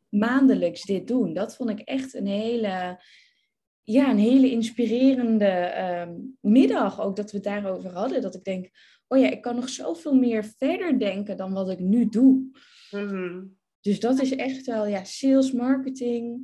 [0.10, 1.34] maandelijks dit doen.
[1.34, 3.02] Dat vond ik echt een hele,
[3.84, 8.22] ja, een hele inspirerende ehm, middag, ook dat we het daarover hadden.
[8.22, 8.70] Dat ik denk,
[9.08, 12.52] oh ja, ik kan nog zoveel meer verder denken dan wat ik nu doe.
[12.92, 13.44] Mhm.
[13.82, 16.42] Dus dat is echt wel, ja, sales, marketing.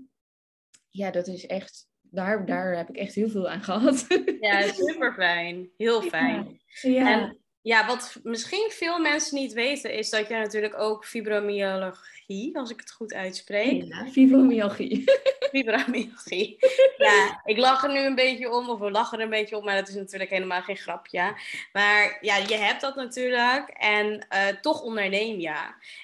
[0.89, 4.07] Ja, dat is echt daar, daar heb ik echt heel veel aan gehad.
[4.39, 5.69] Ja, super fijn.
[5.77, 6.59] Heel fijn.
[6.81, 7.11] Ja.
[7.11, 12.18] En ja, wat misschien veel mensen niet weten, is dat je natuurlijk ook fibromyalgie,
[12.53, 13.83] als ik het goed uitspreek.
[13.83, 15.03] Ja, fibromyalgie.
[15.51, 16.57] Fibromyalgie.
[16.97, 19.65] Ja, ik lach er nu een beetje om, of we lachen er een beetje om,
[19.65, 21.33] maar dat is natuurlijk helemaal geen grapje.
[21.73, 25.55] Maar ja, je hebt dat natuurlijk en uh, toch onderneem je.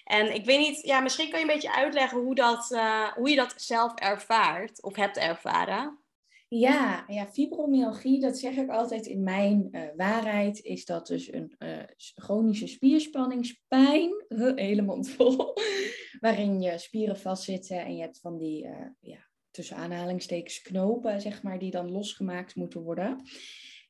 [0.04, 3.30] En ik weet niet, ja, misschien kan je een beetje uitleggen hoe, dat, uh, hoe
[3.30, 6.05] je dat zelf ervaart of hebt ervaren.
[6.48, 11.56] Ja, ja, fibromyalgie, dat zeg ik altijd in mijn uh, waarheid, is dat dus een
[11.60, 15.54] uh, chronische spierspanningspijn, uh, hele mond vol,
[16.20, 18.68] waarin je spieren vastzitten en je hebt van die,
[19.00, 23.22] ja, tussen aanhalingstekens knopen, zeg maar, die dan losgemaakt moeten worden.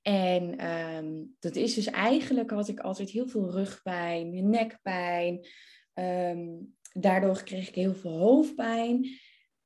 [0.01, 5.47] En um, dat is dus eigenlijk, had ik altijd heel veel rugpijn, nekpijn.
[5.93, 9.19] Um, daardoor kreeg ik heel veel hoofdpijn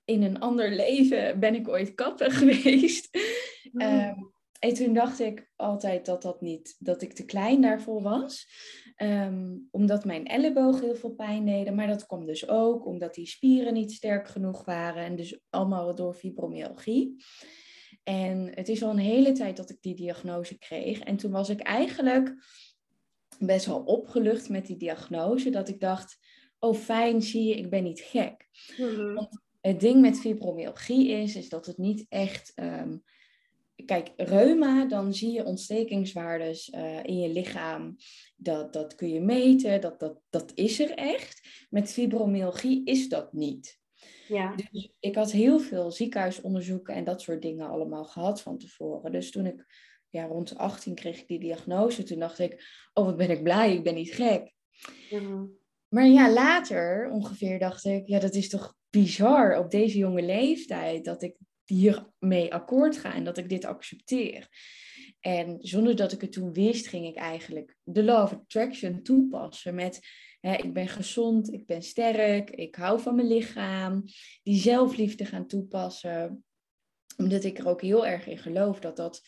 [0.09, 3.17] in een ander leven ben ik ooit kapper geweest.
[3.73, 8.47] Um, en toen dacht ik altijd dat dat niet, dat ik te klein daarvoor was.
[8.97, 11.75] Um, omdat mijn ellebogen heel veel pijn deden.
[11.75, 15.03] Maar dat kwam dus ook omdat die spieren niet sterk genoeg waren.
[15.03, 17.15] En dus allemaal door fibromyalgie.
[18.03, 20.99] En het is al een hele tijd dat ik die diagnose kreeg.
[20.99, 22.33] En toen was ik eigenlijk
[23.39, 25.49] best wel opgelucht met die diagnose.
[25.49, 26.17] Dat ik dacht,
[26.59, 28.47] oh fijn, zie je, ik ben niet gek.
[28.77, 32.51] Mm Want het ding met fibromyalgie is, is dat het niet echt.
[32.55, 33.03] Um,
[33.85, 37.95] kijk, reuma, dan zie je ontstekingswaardes uh, in je lichaam.
[38.35, 41.67] Dat, dat kun je meten, dat, dat, dat is er echt.
[41.69, 43.79] Met fibromyalgie is dat niet.
[44.27, 44.55] Ja.
[44.55, 49.11] Dus ik had heel veel ziekenhuisonderzoeken en dat soort dingen allemaal gehad van tevoren.
[49.11, 49.65] Dus toen ik
[50.09, 53.73] ja, rond 18 kreeg ik die diagnose, toen dacht ik, oh wat ben ik blij,
[53.73, 54.53] ik ben niet gek.
[55.87, 61.05] Maar ja, later ongeveer dacht ik, ja, dat is toch bizar op deze jonge leeftijd
[61.05, 64.47] dat ik hiermee akkoord ga en dat ik dit accepteer.
[65.19, 69.99] En zonder dat ik het toen wist, ging ik eigenlijk de of Attraction toepassen met
[70.39, 74.03] hè, ik ben gezond, ik ben sterk, ik hou van mijn lichaam,
[74.43, 76.43] die zelfliefde gaan toepassen.
[77.17, 79.21] Omdat ik er ook heel erg in geloof dat dat,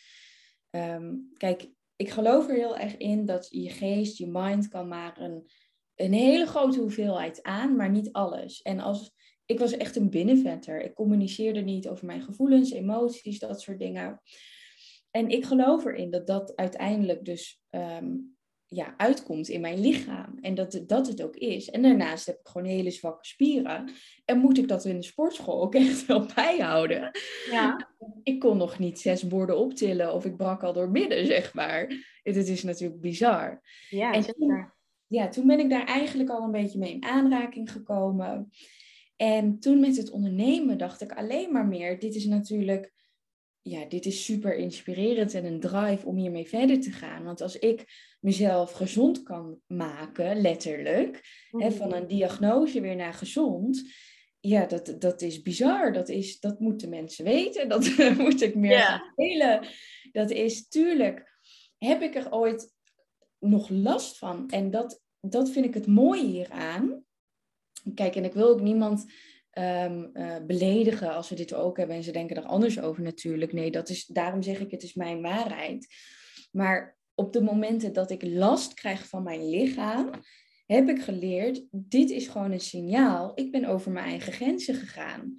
[0.69, 5.19] ehm, kijk, ik geloof er heel erg in dat je geest, je mind kan maar
[5.19, 5.51] een,
[5.95, 8.61] een hele grote hoeveelheid aan, maar niet alles.
[8.61, 9.13] En als
[9.45, 10.81] ik was echt een binnenvetter.
[10.81, 14.21] Ik communiceerde niet over mijn gevoelens, emoties, dat soort dingen.
[15.11, 18.35] En ik geloof erin dat dat uiteindelijk dus um,
[18.73, 20.37] ja, uitkomt in mijn lichaam.
[20.41, 21.69] En dat, dat het ook is.
[21.69, 23.91] En daarnaast heb ik gewoon hele zwakke spieren.
[24.25, 27.11] En moet ik dat in de sportschool ook echt wel bijhouden.
[27.49, 27.89] Ja.
[28.23, 31.87] Ik kon nog niet zes borden optillen of ik brak al door midden, zeg maar.
[32.23, 33.61] Het is natuurlijk bizar.
[33.89, 34.71] Ja, en toen,
[35.07, 38.49] ja, toen ben ik daar eigenlijk al een beetje mee in aanraking gekomen.
[39.21, 42.93] En toen met het ondernemen dacht ik alleen maar meer, dit is natuurlijk,
[43.61, 47.23] ja, dit is super inspirerend en een drive om hiermee verder te gaan.
[47.23, 47.85] Want als ik
[48.19, 51.97] mezelf gezond kan maken, letterlijk, hè, van mhm.
[51.97, 53.83] een diagnose weer naar gezond,
[54.39, 55.93] ja, dat, dat is bizar.
[55.93, 57.69] Dat, is, dat moeten mensen weten.
[57.69, 59.01] Dat moet ik meer yeah.
[59.15, 59.67] delen.
[60.11, 61.39] Dat is tuurlijk,
[61.77, 62.73] heb ik er ooit
[63.39, 64.49] nog last van?
[64.49, 67.03] En dat, dat vind ik het mooie hieraan.
[67.95, 69.05] Kijk, en ik wil ook niemand
[69.53, 73.53] um, uh, beledigen als we dit ook hebben en ze denken er anders over natuurlijk.
[73.53, 75.87] Nee, dat is, daarom zeg ik, het is mijn waarheid.
[76.51, 80.09] Maar op de momenten dat ik last krijg van mijn lichaam,
[80.65, 83.31] heb ik geleerd, dit is gewoon een signaal.
[83.35, 85.35] Ik ben over mijn eigen grenzen gegaan.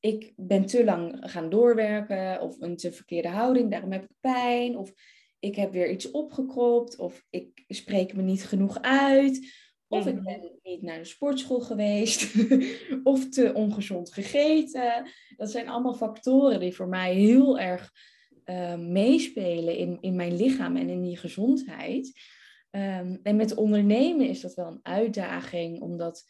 [0.00, 4.76] Ik ben te lang gaan doorwerken of een te verkeerde houding, daarom heb ik pijn.
[4.76, 4.92] Of
[5.38, 9.52] ik heb weer iets opgekropt of ik spreek me niet genoeg uit.
[9.88, 10.24] Of ik mhm.
[10.24, 12.34] ben niet naar de sportschool geweest.
[13.04, 15.10] of te ongezond gegeten.
[15.36, 17.92] Dat zijn allemaal factoren die voor mij heel erg
[18.44, 22.12] uh, meespelen in, in mijn lichaam en in die gezondheid.
[22.70, 26.24] Um, en met ondernemen is dat wel een uitdaging, omdat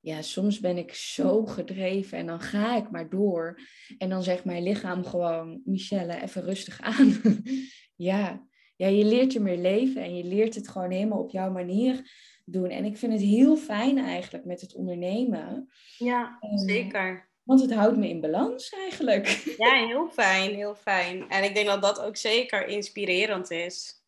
[0.00, 3.60] ja, soms ben ik zo gedreven en dan ga ik maar door.
[3.98, 7.20] En dan zegt mijn lichaam gewoon, Michelle, even rustig aan.
[8.10, 8.46] ja.
[8.76, 12.10] ja, je leert je meer leven en je leert het gewoon helemaal op jouw manier
[12.52, 12.70] doen.
[12.70, 15.70] En ik vind het heel fijn eigenlijk met het ondernemen.
[15.98, 17.28] Ja, ehm, zeker.
[17.42, 19.26] Want het houdt me in balans eigenlijk.
[19.56, 21.28] Ja, heel fijn, heel fijn.
[21.28, 24.02] En ik denk dat dat ook zeker inspirerend is.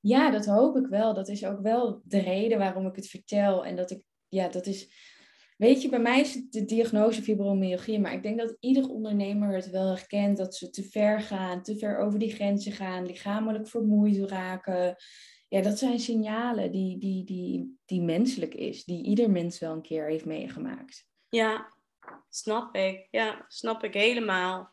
[0.00, 1.14] Ja, dat hoop ik wel.
[1.14, 3.66] Dat is ook wel de reden waarom ik het vertel.
[3.66, 5.06] En dat ik, ja, dat is.
[5.56, 9.54] Weet je, bij mij is het de diagnose fibromyalgie, maar ik denk dat ieder ondernemer
[9.54, 13.68] het wel herkent dat ze te ver gaan, te ver over die grenzen gaan, lichamelijk
[13.68, 14.96] vermoeid raken,
[15.48, 19.82] ja, dat zijn signalen die, die, die, die menselijk is, die ieder mens wel een
[19.82, 21.06] keer heeft meegemaakt.
[21.28, 21.72] Ja,
[22.30, 23.08] snap ik.
[23.10, 24.70] Ja, snap ik helemaal.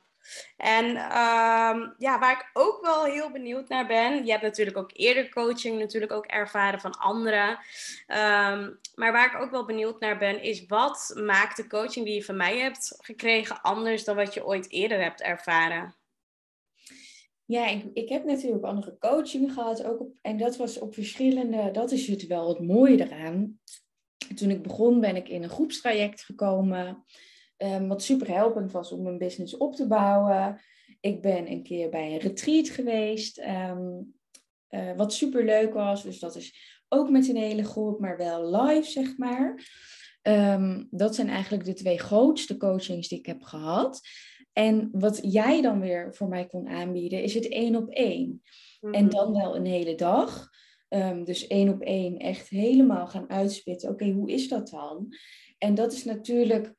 [0.58, 4.26] En ehm, ja, waar ik ook wel heel benieuwd naar ben.
[4.26, 7.60] Je hebt natuurlijk ook eerder coaching natuurlijk ook ervaren van anderen.
[8.08, 12.16] Ehm, maar waar ik ook wel benieuwd naar ben, is wat maakt de coaching die
[12.16, 15.96] je van mij hebt gekregen anders dan wat je ooit eerder hebt ervaren?
[17.46, 19.84] Ja, ik, ik heb natuurlijk andere coaching gehad.
[19.84, 21.72] Ook op, en dat was op verschillende.
[21.72, 23.60] Dat is het wel het mooie eraan.
[24.36, 27.04] Toen ik begon, ben ik in een groepstraject gekomen.
[27.58, 30.62] Um, wat super helpend was om mijn business op te bouwen.
[31.00, 33.40] Ik ben een keer bij een retreat geweest.
[33.40, 34.14] Um,
[34.70, 36.04] uh, wat super leuk was.
[36.04, 39.64] Dus dat is ook met een hele groep, maar wel live, zeg maar.
[40.22, 44.02] Um, dat zijn eigenlijk de twee grootste coachings die ik heb gehad.
[44.58, 48.42] En wat jij dan weer voor mij kon aanbieden, is het één op één.
[48.82, 49.10] En mhm.
[49.10, 50.50] dan wel een hele dag.
[50.90, 53.90] Um, dus één op één echt helemaal gaan uitspitten.
[53.90, 55.08] Oké, hoe is dat dan?
[55.58, 56.74] En dat is natuurlijk,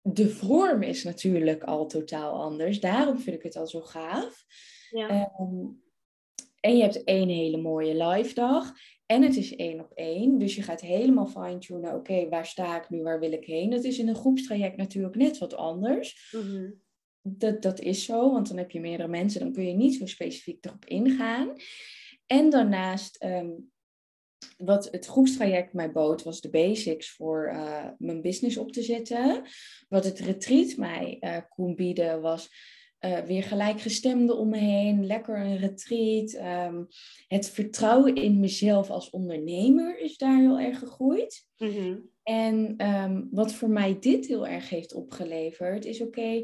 [0.00, 2.80] de vorm is natuurlijk al totaal anders.
[2.80, 4.44] Daarom vind ik het al zo gaaf.
[4.90, 5.32] Ja.
[5.40, 5.82] Um,
[6.60, 8.72] en je hebt één hele mooie live dag.
[9.06, 10.38] En het is één op één.
[10.38, 11.94] Dus je gaat helemaal fine-tunen.
[11.94, 13.02] Oké, waar sta ik nu?
[13.02, 13.70] Waar wil ik heen?
[13.70, 16.32] Dat is in een groepstraject natuurlijk net wat anders.
[16.32, 16.84] Mm
[17.26, 20.06] dat, dat is zo, want dan heb je meerdere mensen, dan kun je niet zo
[20.06, 21.52] specifiek erop ingaan.
[22.26, 23.50] En daarnaast, ehm,
[24.56, 29.42] wat het groepstraject mij bood, was de basics voor uh, mijn business op te zetten.
[29.88, 32.48] Wat het retreat mij uh, kon bieden, was
[33.00, 36.34] uh, weer gelijkgestemden om me heen, lekker een retreat.
[36.68, 36.86] Um,
[37.28, 41.46] het vertrouwen in mezelf als ondernemer is daar heel erg gegroeid.
[41.56, 46.42] Mm En um, wat voor mij dit heel erg heeft opgeleverd, is oké,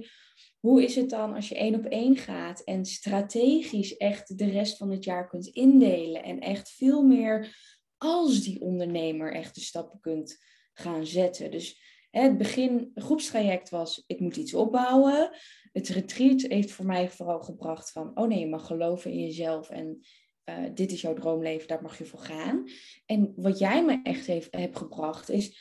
[0.63, 4.77] hoe is het dan als je één op één gaat en strategisch echt de rest
[4.77, 7.57] van het jaar kunt indelen en echt veel meer
[7.99, 11.51] als die ondernemer echt de stappen kunt gaan zetten.
[11.51, 15.31] Dus het begin, groepstraject was, ik moet iets opbouwen.
[15.73, 19.71] Het retreat heeft voor mij vooral gebracht van, oh nee, je mag geloven in jezelf
[19.71, 20.01] en
[20.45, 22.69] uh, dit is jouw droomleven, daar mag je voor gaan.
[23.07, 25.59] En wat jij me echt heeft, hebt gebracht is,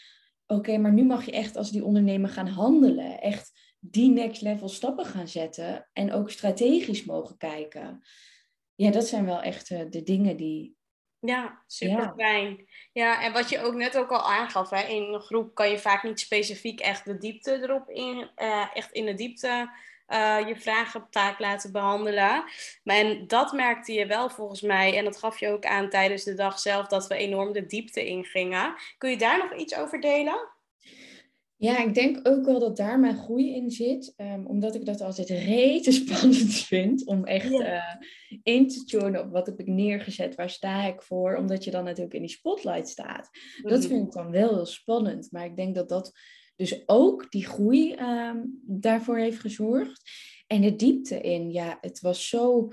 [0.48, 3.22] oké, maar nu mag je echt als die ondernemer gaan handelen.
[3.22, 3.51] Echt
[3.84, 8.04] die next level stappen gaan zetten en ook strategisch mogen kijken.
[8.76, 10.80] Ja, dat zijn wel echt uh, de dingen die.
[11.20, 12.68] Ja, super fijn.
[12.94, 13.24] Ja.
[13.24, 16.04] en wat je ook net ook al aangaf, hè, in een groep kan je vaak
[16.04, 19.70] niet specifiek echt de diepte erop in, uh, echt in de diepte
[20.08, 22.44] uh, je vragen op taak laten behandelen.
[22.84, 26.24] Maar en dat merkte je wel volgens mij, en dat gaf je ook aan tijdens
[26.24, 28.76] de dag zelf, dat we enorm de diepte ingingen.
[28.98, 30.50] Kun je daar nog iets over delen?
[31.62, 34.14] Ja, ik denk ook wel dat daar mijn groei in zit.
[34.18, 37.06] Um, omdat ik dat altijd rete spannend vind.
[37.06, 37.96] Om echt uh,
[38.44, 41.36] in te tunen op wat heb ik neergezet, waar sta ik voor.
[41.36, 43.30] Omdat je dan natuurlijk in die spotlight staat.
[43.62, 45.32] Dat vind ik dan wel heel spannend.
[45.32, 46.12] Maar ik denk dat dat
[46.56, 50.02] dus ook die groei um, daarvoor heeft gezorgd.
[50.48, 52.72] En de diepte in, ja, het was zo...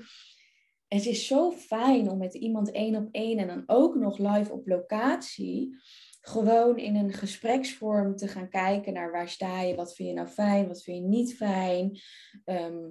[0.87, 4.53] Het is zo fijn om met iemand één op één en dan ook nog live
[4.53, 5.77] op locatie
[6.29, 10.29] gewoon in een gespreksvorm te gaan kijken naar waar sta je, wat vind je nou
[10.29, 11.99] fijn, wat vind je niet fijn.
[12.45, 12.89] Ehm,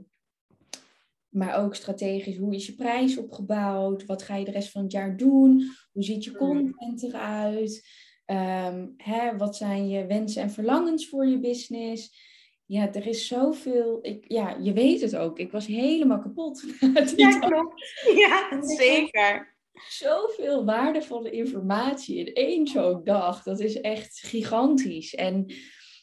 [1.30, 4.06] maar ook strategisch, hoe is je prijs opgebouwd?
[4.06, 5.72] Wat ga je de rest van het jaar doen?
[5.92, 7.88] Hoe ziet je content eruit?
[8.26, 12.26] Um, hè, wat zijn je wensen en verlangens voor je business?
[12.66, 14.00] Ja, er is zoveel.
[14.02, 15.40] Ik, ja, je weet het ook.
[15.40, 16.64] Ik was helemaal kapot.
[17.16, 18.04] ja, klopt.
[18.16, 19.57] Ja, zeker
[19.90, 23.44] zoveel waardevolle informatie in één zo'n dag.
[23.44, 25.16] Dat is echt gigantisch.
[25.16, 25.54] En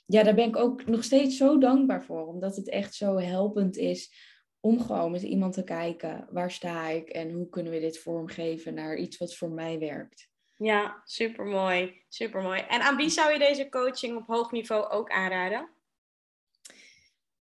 [0.06, 3.76] ja, daar ben ik ook nog steeds zo dankbaar voor, omdat het echt zo helpend
[3.76, 7.98] is om gewoon met iemand te kijken, waar sta ik en hoe kunnen we dit
[7.98, 10.28] vormgeven naar iets wat voor mij werkt.
[10.56, 12.02] Ja, supermooi.
[12.08, 12.60] Supermooi.
[12.60, 15.70] En aan wie zou je deze coaching op hoog niveau ook aanraden?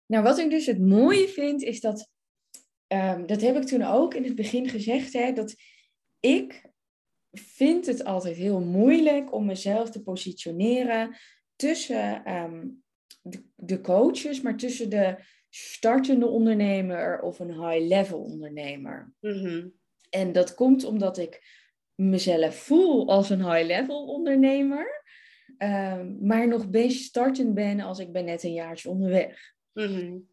[0.07, 2.11] Nou, wat ik dus het mooie vind, is dat,
[2.87, 5.55] um, dat heb ik toen ook in het begin gezegd, hè, dat
[6.21, 6.71] ik
[7.33, 11.17] vind het altijd heel moeilijk om mezelf te positioneren
[11.57, 12.67] tussen ehm,
[13.23, 15.17] de, de, coaches, maar tussen de
[15.49, 19.13] startende ondernemer of een high-level ondernemer.
[19.21, 19.69] Mhm.
[20.11, 21.43] En dat komt omdat ik
[21.95, 25.05] mezelf voel als een high-level ondernemer,
[25.59, 29.55] um, maar nog best startend ben als ik ben net een jaartje onderweg.
[29.73, 30.27] Mm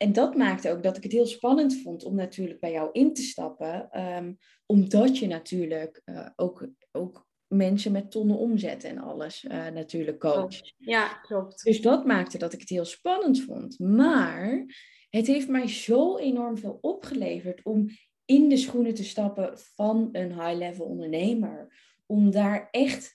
[0.00, 3.14] en dat maakte ook dat ik het heel spannend vond om natuurlijk bij jou in
[3.14, 4.00] te stappen.
[4.16, 10.18] Um, omdat je natuurlijk uh, ook, ook mensen met tonnen omzet en alles uh, natuurlijk
[10.18, 10.74] coacht.
[10.78, 11.64] Ja, klopt.
[11.64, 13.78] Dus dat maakte dat ik het heel spannend vond.
[13.78, 14.64] Maar
[15.08, 17.88] het heeft mij zo enorm veel opgeleverd om
[18.24, 21.78] in de schoenen te stappen van een high-level ondernemer.
[22.06, 23.14] Om daar echt,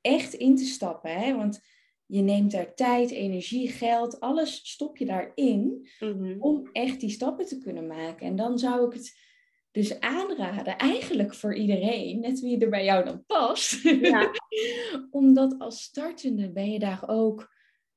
[0.00, 1.10] echt in te stappen.
[1.10, 1.36] Hè?
[1.36, 1.60] Want
[2.06, 6.40] je neemt daar tijd, energie, geld, alles stop je daarin Mhm.
[6.40, 8.26] om echt die stappen te kunnen maken.
[8.26, 9.22] En dan zou ik het
[9.70, 13.82] dus aanraden, eigenlijk voor iedereen, net wie er bij jou dan past.
[13.82, 14.30] Ja.
[15.10, 17.52] Omdat als startende ben je daar ook,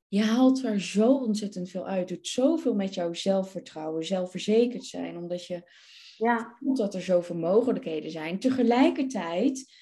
[0.07, 2.07] je haalt er zo ontzettend veel uit.
[2.07, 5.69] Doet zoveel met jouw zelfvertrouwen, zelfverzekerd zijn, omdat je
[6.17, 6.55] Ja.
[6.59, 8.39] voelt dat er zoveel mogelijkheden zijn.
[8.39, 9.73] Tegelijkertijd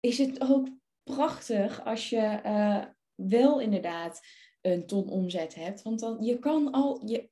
[0.00, 0.68] is het ook
[1.04, 2.84] prachtig als je eh,
[3.18, 4.20] wel inderdaad
[4.62, 5.82] een ton omzet hebt.
[5.82, 7.28] Want dan je kan al, je,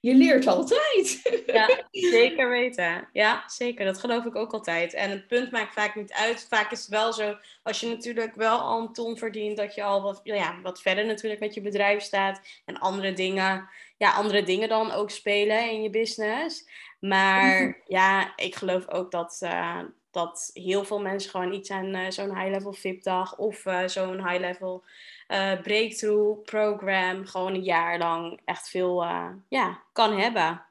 [0.00, 0.76] je leert altijd.
[1.46, 3.08] Ja, zeker weten.
[3.12, 3.84] Ja, zeker.
[3.84, 4.94] Dat geloof ik ook altijd.
[4.94, 6.46] En het punt maakt vaak niet uit.
[6.48, 9.82] Vaak is het wel zo, als je natuurlijk wel al een ton verdient, dat je
[9.82, 12.40] al wat, ja, wat verder natuurlijk met je bedrijf staat.
[12.64, 16.68] En andere dingen, ja, andere dingen dan ook spelen in je business.
[17.00, 19.80] Maar ja, ik geloof ook dat, eh,
[20.10, 24.84] dat heel veel mensen gewoon iets aan eh, zo'n high-level VIP-dag of eh, zo'n high-level
[25.26, 29.02] eh, breakthrough program gewoon een jaar lang echt veel
[29.48, 30.66] ja, kan hebben.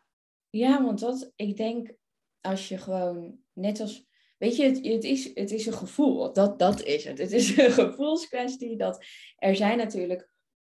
[0.49, 1.91] Ja, want dat, ik denk,
[2.41, 4.07] als je gewoon, net als,
[4.38, 6.33] weet je, het, het, is, het is een gevoel.
[6.33, 7.17] Dat, dat is het.
[7.17, 8.77] Het is een gevoelskwestie.
[8.77, 9.05] Dat
[9.38, 10.29] er zijn natuurlijk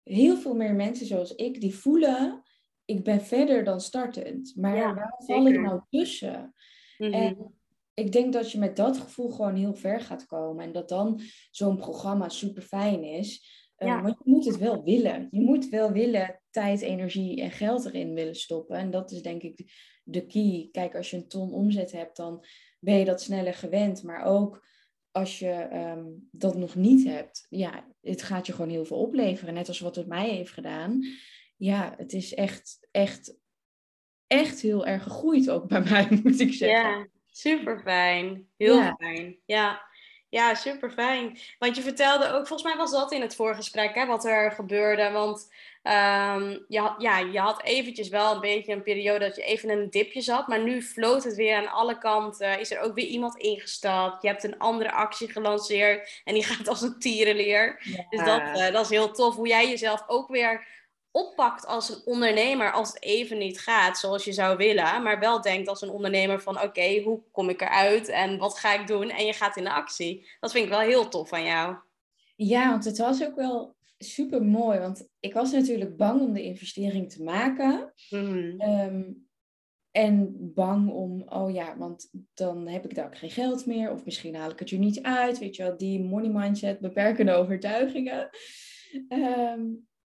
[0.04, 2.44] heel veel meer mensen zoals ik die voelen,
[2.86, 4.54] ik ben verder dan startend.
[4.56, 6.54] Maar Ja, waar val ik nou tussen?
[6.98, 7.14] Mhm.
[7.14, 7.59] En
[8.00, 10.66] ik denk dat je met dat gevoel gewoon heel ver gaat komen.
[10.66, 11.22] En dat dan
[11.52, 13.58] zo'n programma super fijn is.
[13.76, 14.02] Eh, Ja.
[14.02, 15.28] Want je moet het wel willen.
[15.32, 18.78] Je moet wel willen tijd, energie en geld erin willen stoppen.
[18.78, 19.58] En dat is denk ik
[20.04, 20.70] de- key.
[20.72, 22.46] Kijk, als je een ton omzet hebt, dan
[22.80, 24.04] ben je dat sneller gewend.
[24.04, 24.66] Maar ook
[25.12, 29.54] als je ehm, dat nog niet hebt, ja, het gaat je gewoon heel veel opleveren.
[29.54, 31.04] Net als wat het mij heeft gedaan.
[31.58, 33.38] Ja, het is echt, echt,
[34.28, 36.90] echt heel erg gegroeid ook bij mij, moet ik zeggen.
[36.90, 37.08] Ja,
[37.40, 38.48] super fijn.
[38.58, 38.96] Heel Ja.
[39.00, 39.38] fijn.
[39.46, 39.88] Ja.
[40.30, 41.38] ja, super fijn.
[41.60, 45.12] Want je vertelde ook, volgens mij was dat in het voorgesprek, hè, wat er gebeurde.
[45.12, 49.42] Want ehm, je, had, ja, je had eventjes wel een beetje een periode dat je
[49.44, 50.48] even een dipje zat.
[50.48, 52.60] Maar nu floot het weer aan alle kanten.
[52.60, 54.22] Is er ook weer iemand ingestapt.
[54.22, 56.22] Je hebt een andere actie gelanceerd.
[56.24, 57.82] En die gaat als een tierenleer.
[58.10, 59.36] Dus dat, eh, dat is heel tof.
[59.36, 60.68] Hoe jij jezelf ook weer
[61.12, 65.04] oppakt als een ondernemer als het even niet gaat zoals je zou willen.
[65.04, 68.80] Maar wel denkt als een ondernemer van oké, hoe kom ik eruit en wat ga
[68.80, 69.10] ik doen?
[69.10, 70.28] En je gaat in de actie.
[70.40, 71.76] Dat vind ik wel heel tof van jou.
[72.36, 74.80] Ja, want het was ook wel super mooi.
[74.80, 77.94] Want ik was natuurlijk bang om de investering te maken.
[78.10, 78.60] Mhm.
[78.60, 79.04] Ehm,
[79.92, 83.92] en bang om, oh ja, want dan heb ik daar geen geld meer.
[83.92, 85.40] Of misschien haal ik het er niet uit.
[85.40, 88.30] Weet je wel, die money mindset, beperkende overtuigingen.
[89.08, 89.62] Ehm,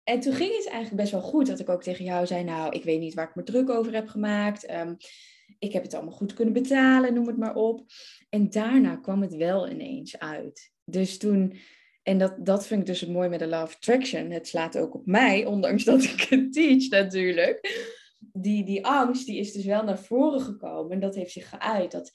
[0.05, 1.47] en toen ging het eigenlijk best wel goed.
[1.47, 3.95] Dat ik ook tegen jou zei, nou, ik weet niet waar ik me druk over
[3.95, 4.65] heb gemaakt.
[4.65, 4.95] Ehm,
[5.59, 7.85] ik heb het allemaal goed kunnen betalen, noem het maar op.
[8.29, 10.73] En daarna kwam het wel ineens uit.
[10.85, 11.57] Dus toen,
[12.03, 14.31] en dat, dat vind ik dus het mooie met de Love Attraction.
[14.31, 17.91] Het slaat ook op mij, ondanks dat ik het teach natuurlijk.
[18.19, 20.93] Die, die angst, die is dus wel naar voren gekomen.
[20.93, 21.91] En dat heeft zich geuit.
[21.91, 22.11] Dat,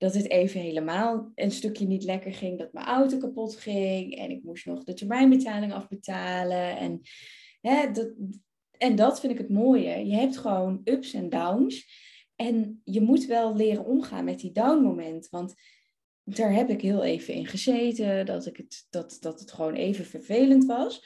[0.00, 2.58] dat het even helemaal een stukje niet lekker ging.
[2.58, 4.16] Dat mijn auto kapot ging.
[4.16, 6.76] En ik moest nog de termijnbetaling afbetalen.
[6.76, 7.00] En,
[7.60, 8.12] hè, dat,
[8.78, 10.06] en dat vind ik het mooie.
[10.06, 11.86] Je hebt gewoon ups en downs.
[12.36, 15.28] En je moet wel leren omgaan met die down moment.
[15.28, 15.54] Want
[16.24, 18.26] daar heb ik heel even in gezeten.
[18.26, 21.04] Dat, ik het, dat, dat het gewoon even vervelend was.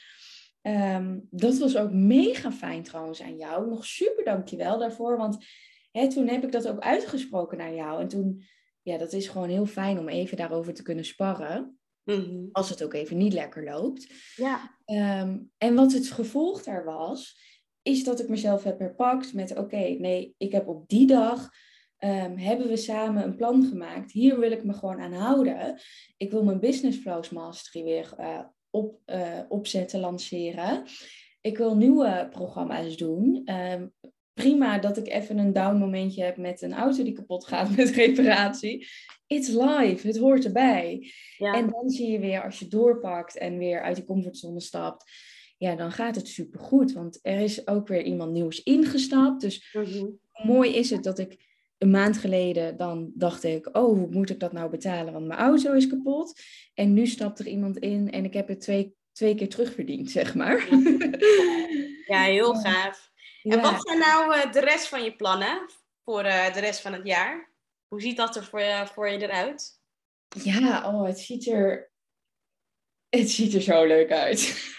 [0.62, 3.68] Ehm, dat was ook mega fijn trouwens aan jou.
[3.68, 5.16] Nog super dankjewel daarvoor.
[5.16, 5.44] Want
[5.92, 8.00] hè, toen heb ik dat ook uitgesproken naar jou.
[8.00, 8.44] En toen,
[8.84, 11.78] ja, dat is gewoon heel fijn om even daarover te kunnen sparren.
[12.04, 12.44] Mhm.
[12.52, 14.12] Als het ook even niet lekker loopt.
[14.36, 14.76] Ja.
[14.84, 17.42] Ehm, en wat het gevolg daar was,
[17.82, 21.50] is dat ik mezelf heb herpakt met: oké, nee, ik heb op die dag.
[21.96, 24.12] ehm, hebben we samen een plan gemaakt.
[24.12, 25.80] Hier wil ik me gewoon aan houden.
[26.16, 30.84] Ik wil mijn Business Flows Mastery weer eh, op, eh, opzetten, lanceren.
[31.40, 33.40] Ik wil nieuwe programma's doen.
[33.44, 33.86] Ehm,
[34.34, 37.90] prima dat ik even een down momentje heb met een auto die kapot gaat met
[37.90, 38.86] reparatie.
[39.26, 41.12] It's live, het hoort erbij.
[41.38, 41.54] Ja.
[41.54, 45.04] En dan zie je weer, als je doorpakt en weer uit die comfortzone stapt,
[45.58, 46.92] ja, dan gaat het supergoed.
[46.92, 49.40] Want er is ook weer iemand nieuws ingestapt.
[49.40, 50.06] Dus Mhm.
[50.42, 51.36] mooi is het dat ik
[51.78, 55.12] een maand geleden, dan dacht ik, oh, hoe moet ik dat nou betalen?
[55.12, 56.40] Want mijn auto is kapot.
[56.74, 60.34] En nu stapt er iemand in en ik heb het twee, twee keer terugverdiend, zeg
[60.34, 60.68] maar.
[62.06, 63.12] ja, heel gaaf.
[63.44, 65.70] En wat zijn nou eh, de rest van je plannen
[66.04, 67.52] voor eh, de rest van het jaar?
[67.88, 69.80] Hoe ziet dat er voor je, voor je eruit?
[70.42, 71.92] Ja, oh, het ziet er.
[73.08, 74.74] Het ziet er zo leuk uit.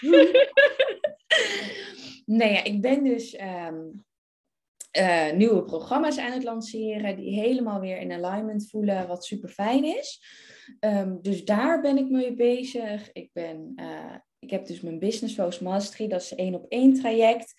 [2.38, 3.84] nee, ja, ik ben dus ehm,
[4.90, 9.84] eh, nieuwe programma's aan het lanceren die helemaal weer in alignment voelen, wat super fijn
[9.84, 10.22] is.
[10.80, 13.12] Ehm, dus daar ben ik mee bezig.
[13.12, 13.74] Ik ben,
[14.38, 17.54] ik heb dus mijn Business Flows Mastery, dat is één op één traject.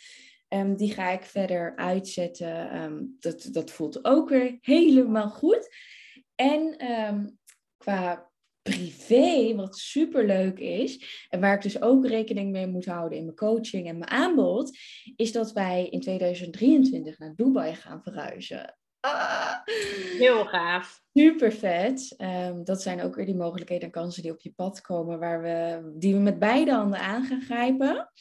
[0.50, 2.84] Um, die ga ik verder uitzetten.
[2.84, 5.76] Um, dat, dat voelt ook weer helemaal goed.
[6.36, 7.38] En um,
[7.78, 8.30] qua
[8.62, 13.24] privé, wat super leuk is, en waar ik dus ook rekening mee moet houden in
[13.24, 14.78] mijn coaching en mijn aanbod,
[15.16, 18.78] is dat wij in 2023 naar Dubai gaan verhuizen.
[19.00, 19.56] Ah,
[20.18, 21.02] Heel gaaf.
[21.14, 22.16] Super vet.
[22.18, 25.42] Um, dat zijn ook weer die mogelijkheden en kansen die op je pad komen, waar
[25.42, 28.12] we, die we met beide handen aan gaan grijpen.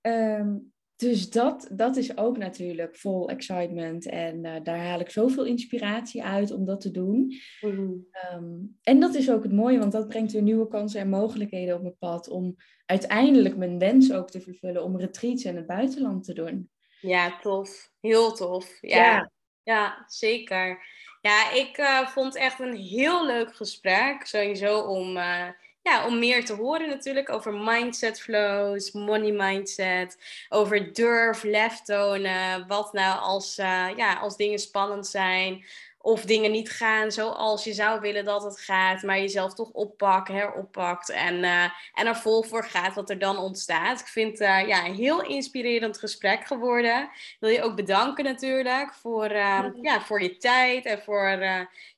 [0.00, 4.06] Um, dus dat, dat is ook natuurlijk vol excitement.
[4.06, 7.34] En uh, daar haal ik zoveel inspiratie uit om dat te doen.
[7.60, 8.06] Mm-hmm.
[8.34, 11.74] Um, en dat is ook het mooie, want dat brengt weer nieuwe kansen en mogelijkheden
[11.74, 12.28] op mijn pad.
[12.28, 16.70] Om uiteindelijk mijn wens ook te vervullen om retreats in het buitenland te doen.
[17.00, 17.90] Ja, tof.
[18.00, 18.78] Heel tof.
[18.80, 19.30] Ja, ja.
[19.62, 20.86] ja zeker.
[21.20, 24.26] Ja, ik uh, vond echt een heel leuk gesprek.
[24.26, 25.16] Sowieso om.
[25.16, 25.48] Uh,
[25.88, 30.18] ja, om meer te horen natuurlijk over mindset flows, money mindset,
[30.48, 32.66] over durf, lef tonen.
[32.66, 35.64] Wat nou als, uh, ja, als dingen spannend zijn
[36.00, 40.28] of dingen niet gaan zoals je zou willen dat het gaat, maar jezelf toch oppakt,
[40.28, 41.64] heroppakt en, uh,
[41.94, 44.00] en er vol voor gaat wat er dan ontstaat.
[44.00, 47.10] Ik vind het uh, ja, een heel inspirerend gesprek geworden.
[47.40, 51.28] Wil je ook bedanken natuurlijk voor, ja, voor je tijd en voor,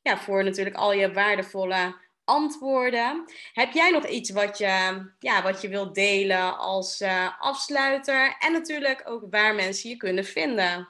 [0.03, 1.95] ja, voor natuurlijk al je waardevolle
[2.31, 3.24] antwoorden.
[3.53, 8.37] Heb jij nog iets wat je, ja, wat je wilt delen als uh, afsluiter?
[8.39, 10.89] En natuurlijk ook waar mensen je kunnen vinden.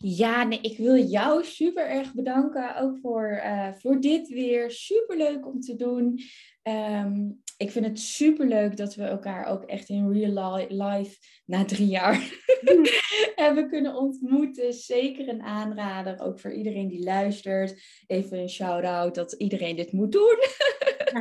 [0.00, 2.76] Ja, nee, ik wil jou super erg bedanken.
[2.76, 4.70] Ook voor, uh, voor dit weer.
[4.70, 6.20] Super leuk om te doen.
[6.62, 11.64] Um, ik vind het super leuk dat we elkaar ook echt in real life na
[11.64, 12.32] drie jaar
[13.34, 14.72] hebben kunnen ontmoeten.
[14.72, 17.82] Zeker een aanrader, ook voor iedereen die luistert.
[18.06, 20.36] Even een shout-out dat iedereen dit moet doen.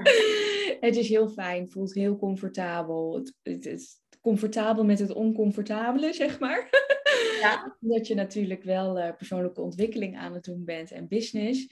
[0.88, 3.16] het is heel fijn, voelt heel comfortabel.
[3.16, 6.70] Het, het, is comfortabel met het oncomfortabele, zeg maar.
[7.42, 7.76] ja.
[7.80, 11.68] Dat je natuurlijk wel uh, persoonlijke ontwikkeling aan het doen bent en business.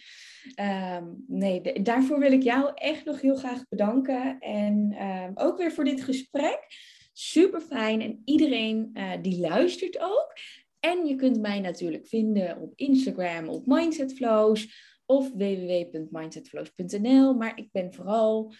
[0.91, 4.39] Um, nee, daarvoor wil ik jou echt nog heel graag bedanken.
[4.39, 6.68] En um, ook weer voor dit gesprek.
[7.14, 8.01] Super fijn.
[8.01, 10.34] En iedereen uh, die luistert ook.
[10.80, 17.34] En je kunt mij natuurlijk vinden op Instagram op Mindsetflows of www.mindsetflows.nl.
[17.34, 18.53] Maar ik ben vooral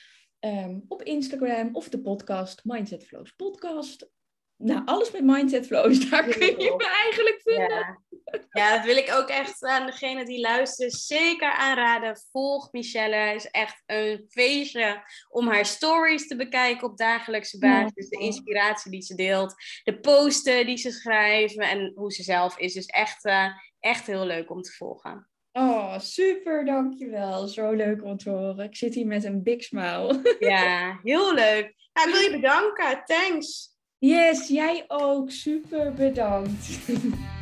[0.46, 4.14] um, op Instagram of de podcast Mindsetflows Podcast
[4.58, 7.70] nou, alles met Mindset Flows, daar kun je me eigenlijk vinden.
[7.70, 8.40] Ja.
[8.52, 8.76] ja.
[8.76, 12.18] dat wil ik ook echt aan degene die luistert zeker aanraden.
[12.32, 13.16] Volg Michelle.
[13.16, 18.10] Het is echt een feestje om haar stories te bekijken op dagelijkse basis.
[18.10, 19.56] De inspiratie die ze deelt.
[19.84, 22.74] De posten die ze schrijft en hoe ze zelf is.
[22.74, 23.48] Dus echt, uh,
[23.80, 25.30] echt heel leuk om te volgen.
[25.58, 27.48] Oh, super, dankjewel.
[27.48, 28.60] Zo leuk om te horen.
[28.66, 30.36] Ik zit hier met een big smile.
[30.40, 31.74] Ja, heel leuk.
[31.94, 33.04] Nou, ik wil je bedanken.
[33.06, 33.74] Thanks.
[33.98, 35.32] Yes, jij ook.
[35.32, 36.80] Super bedankt.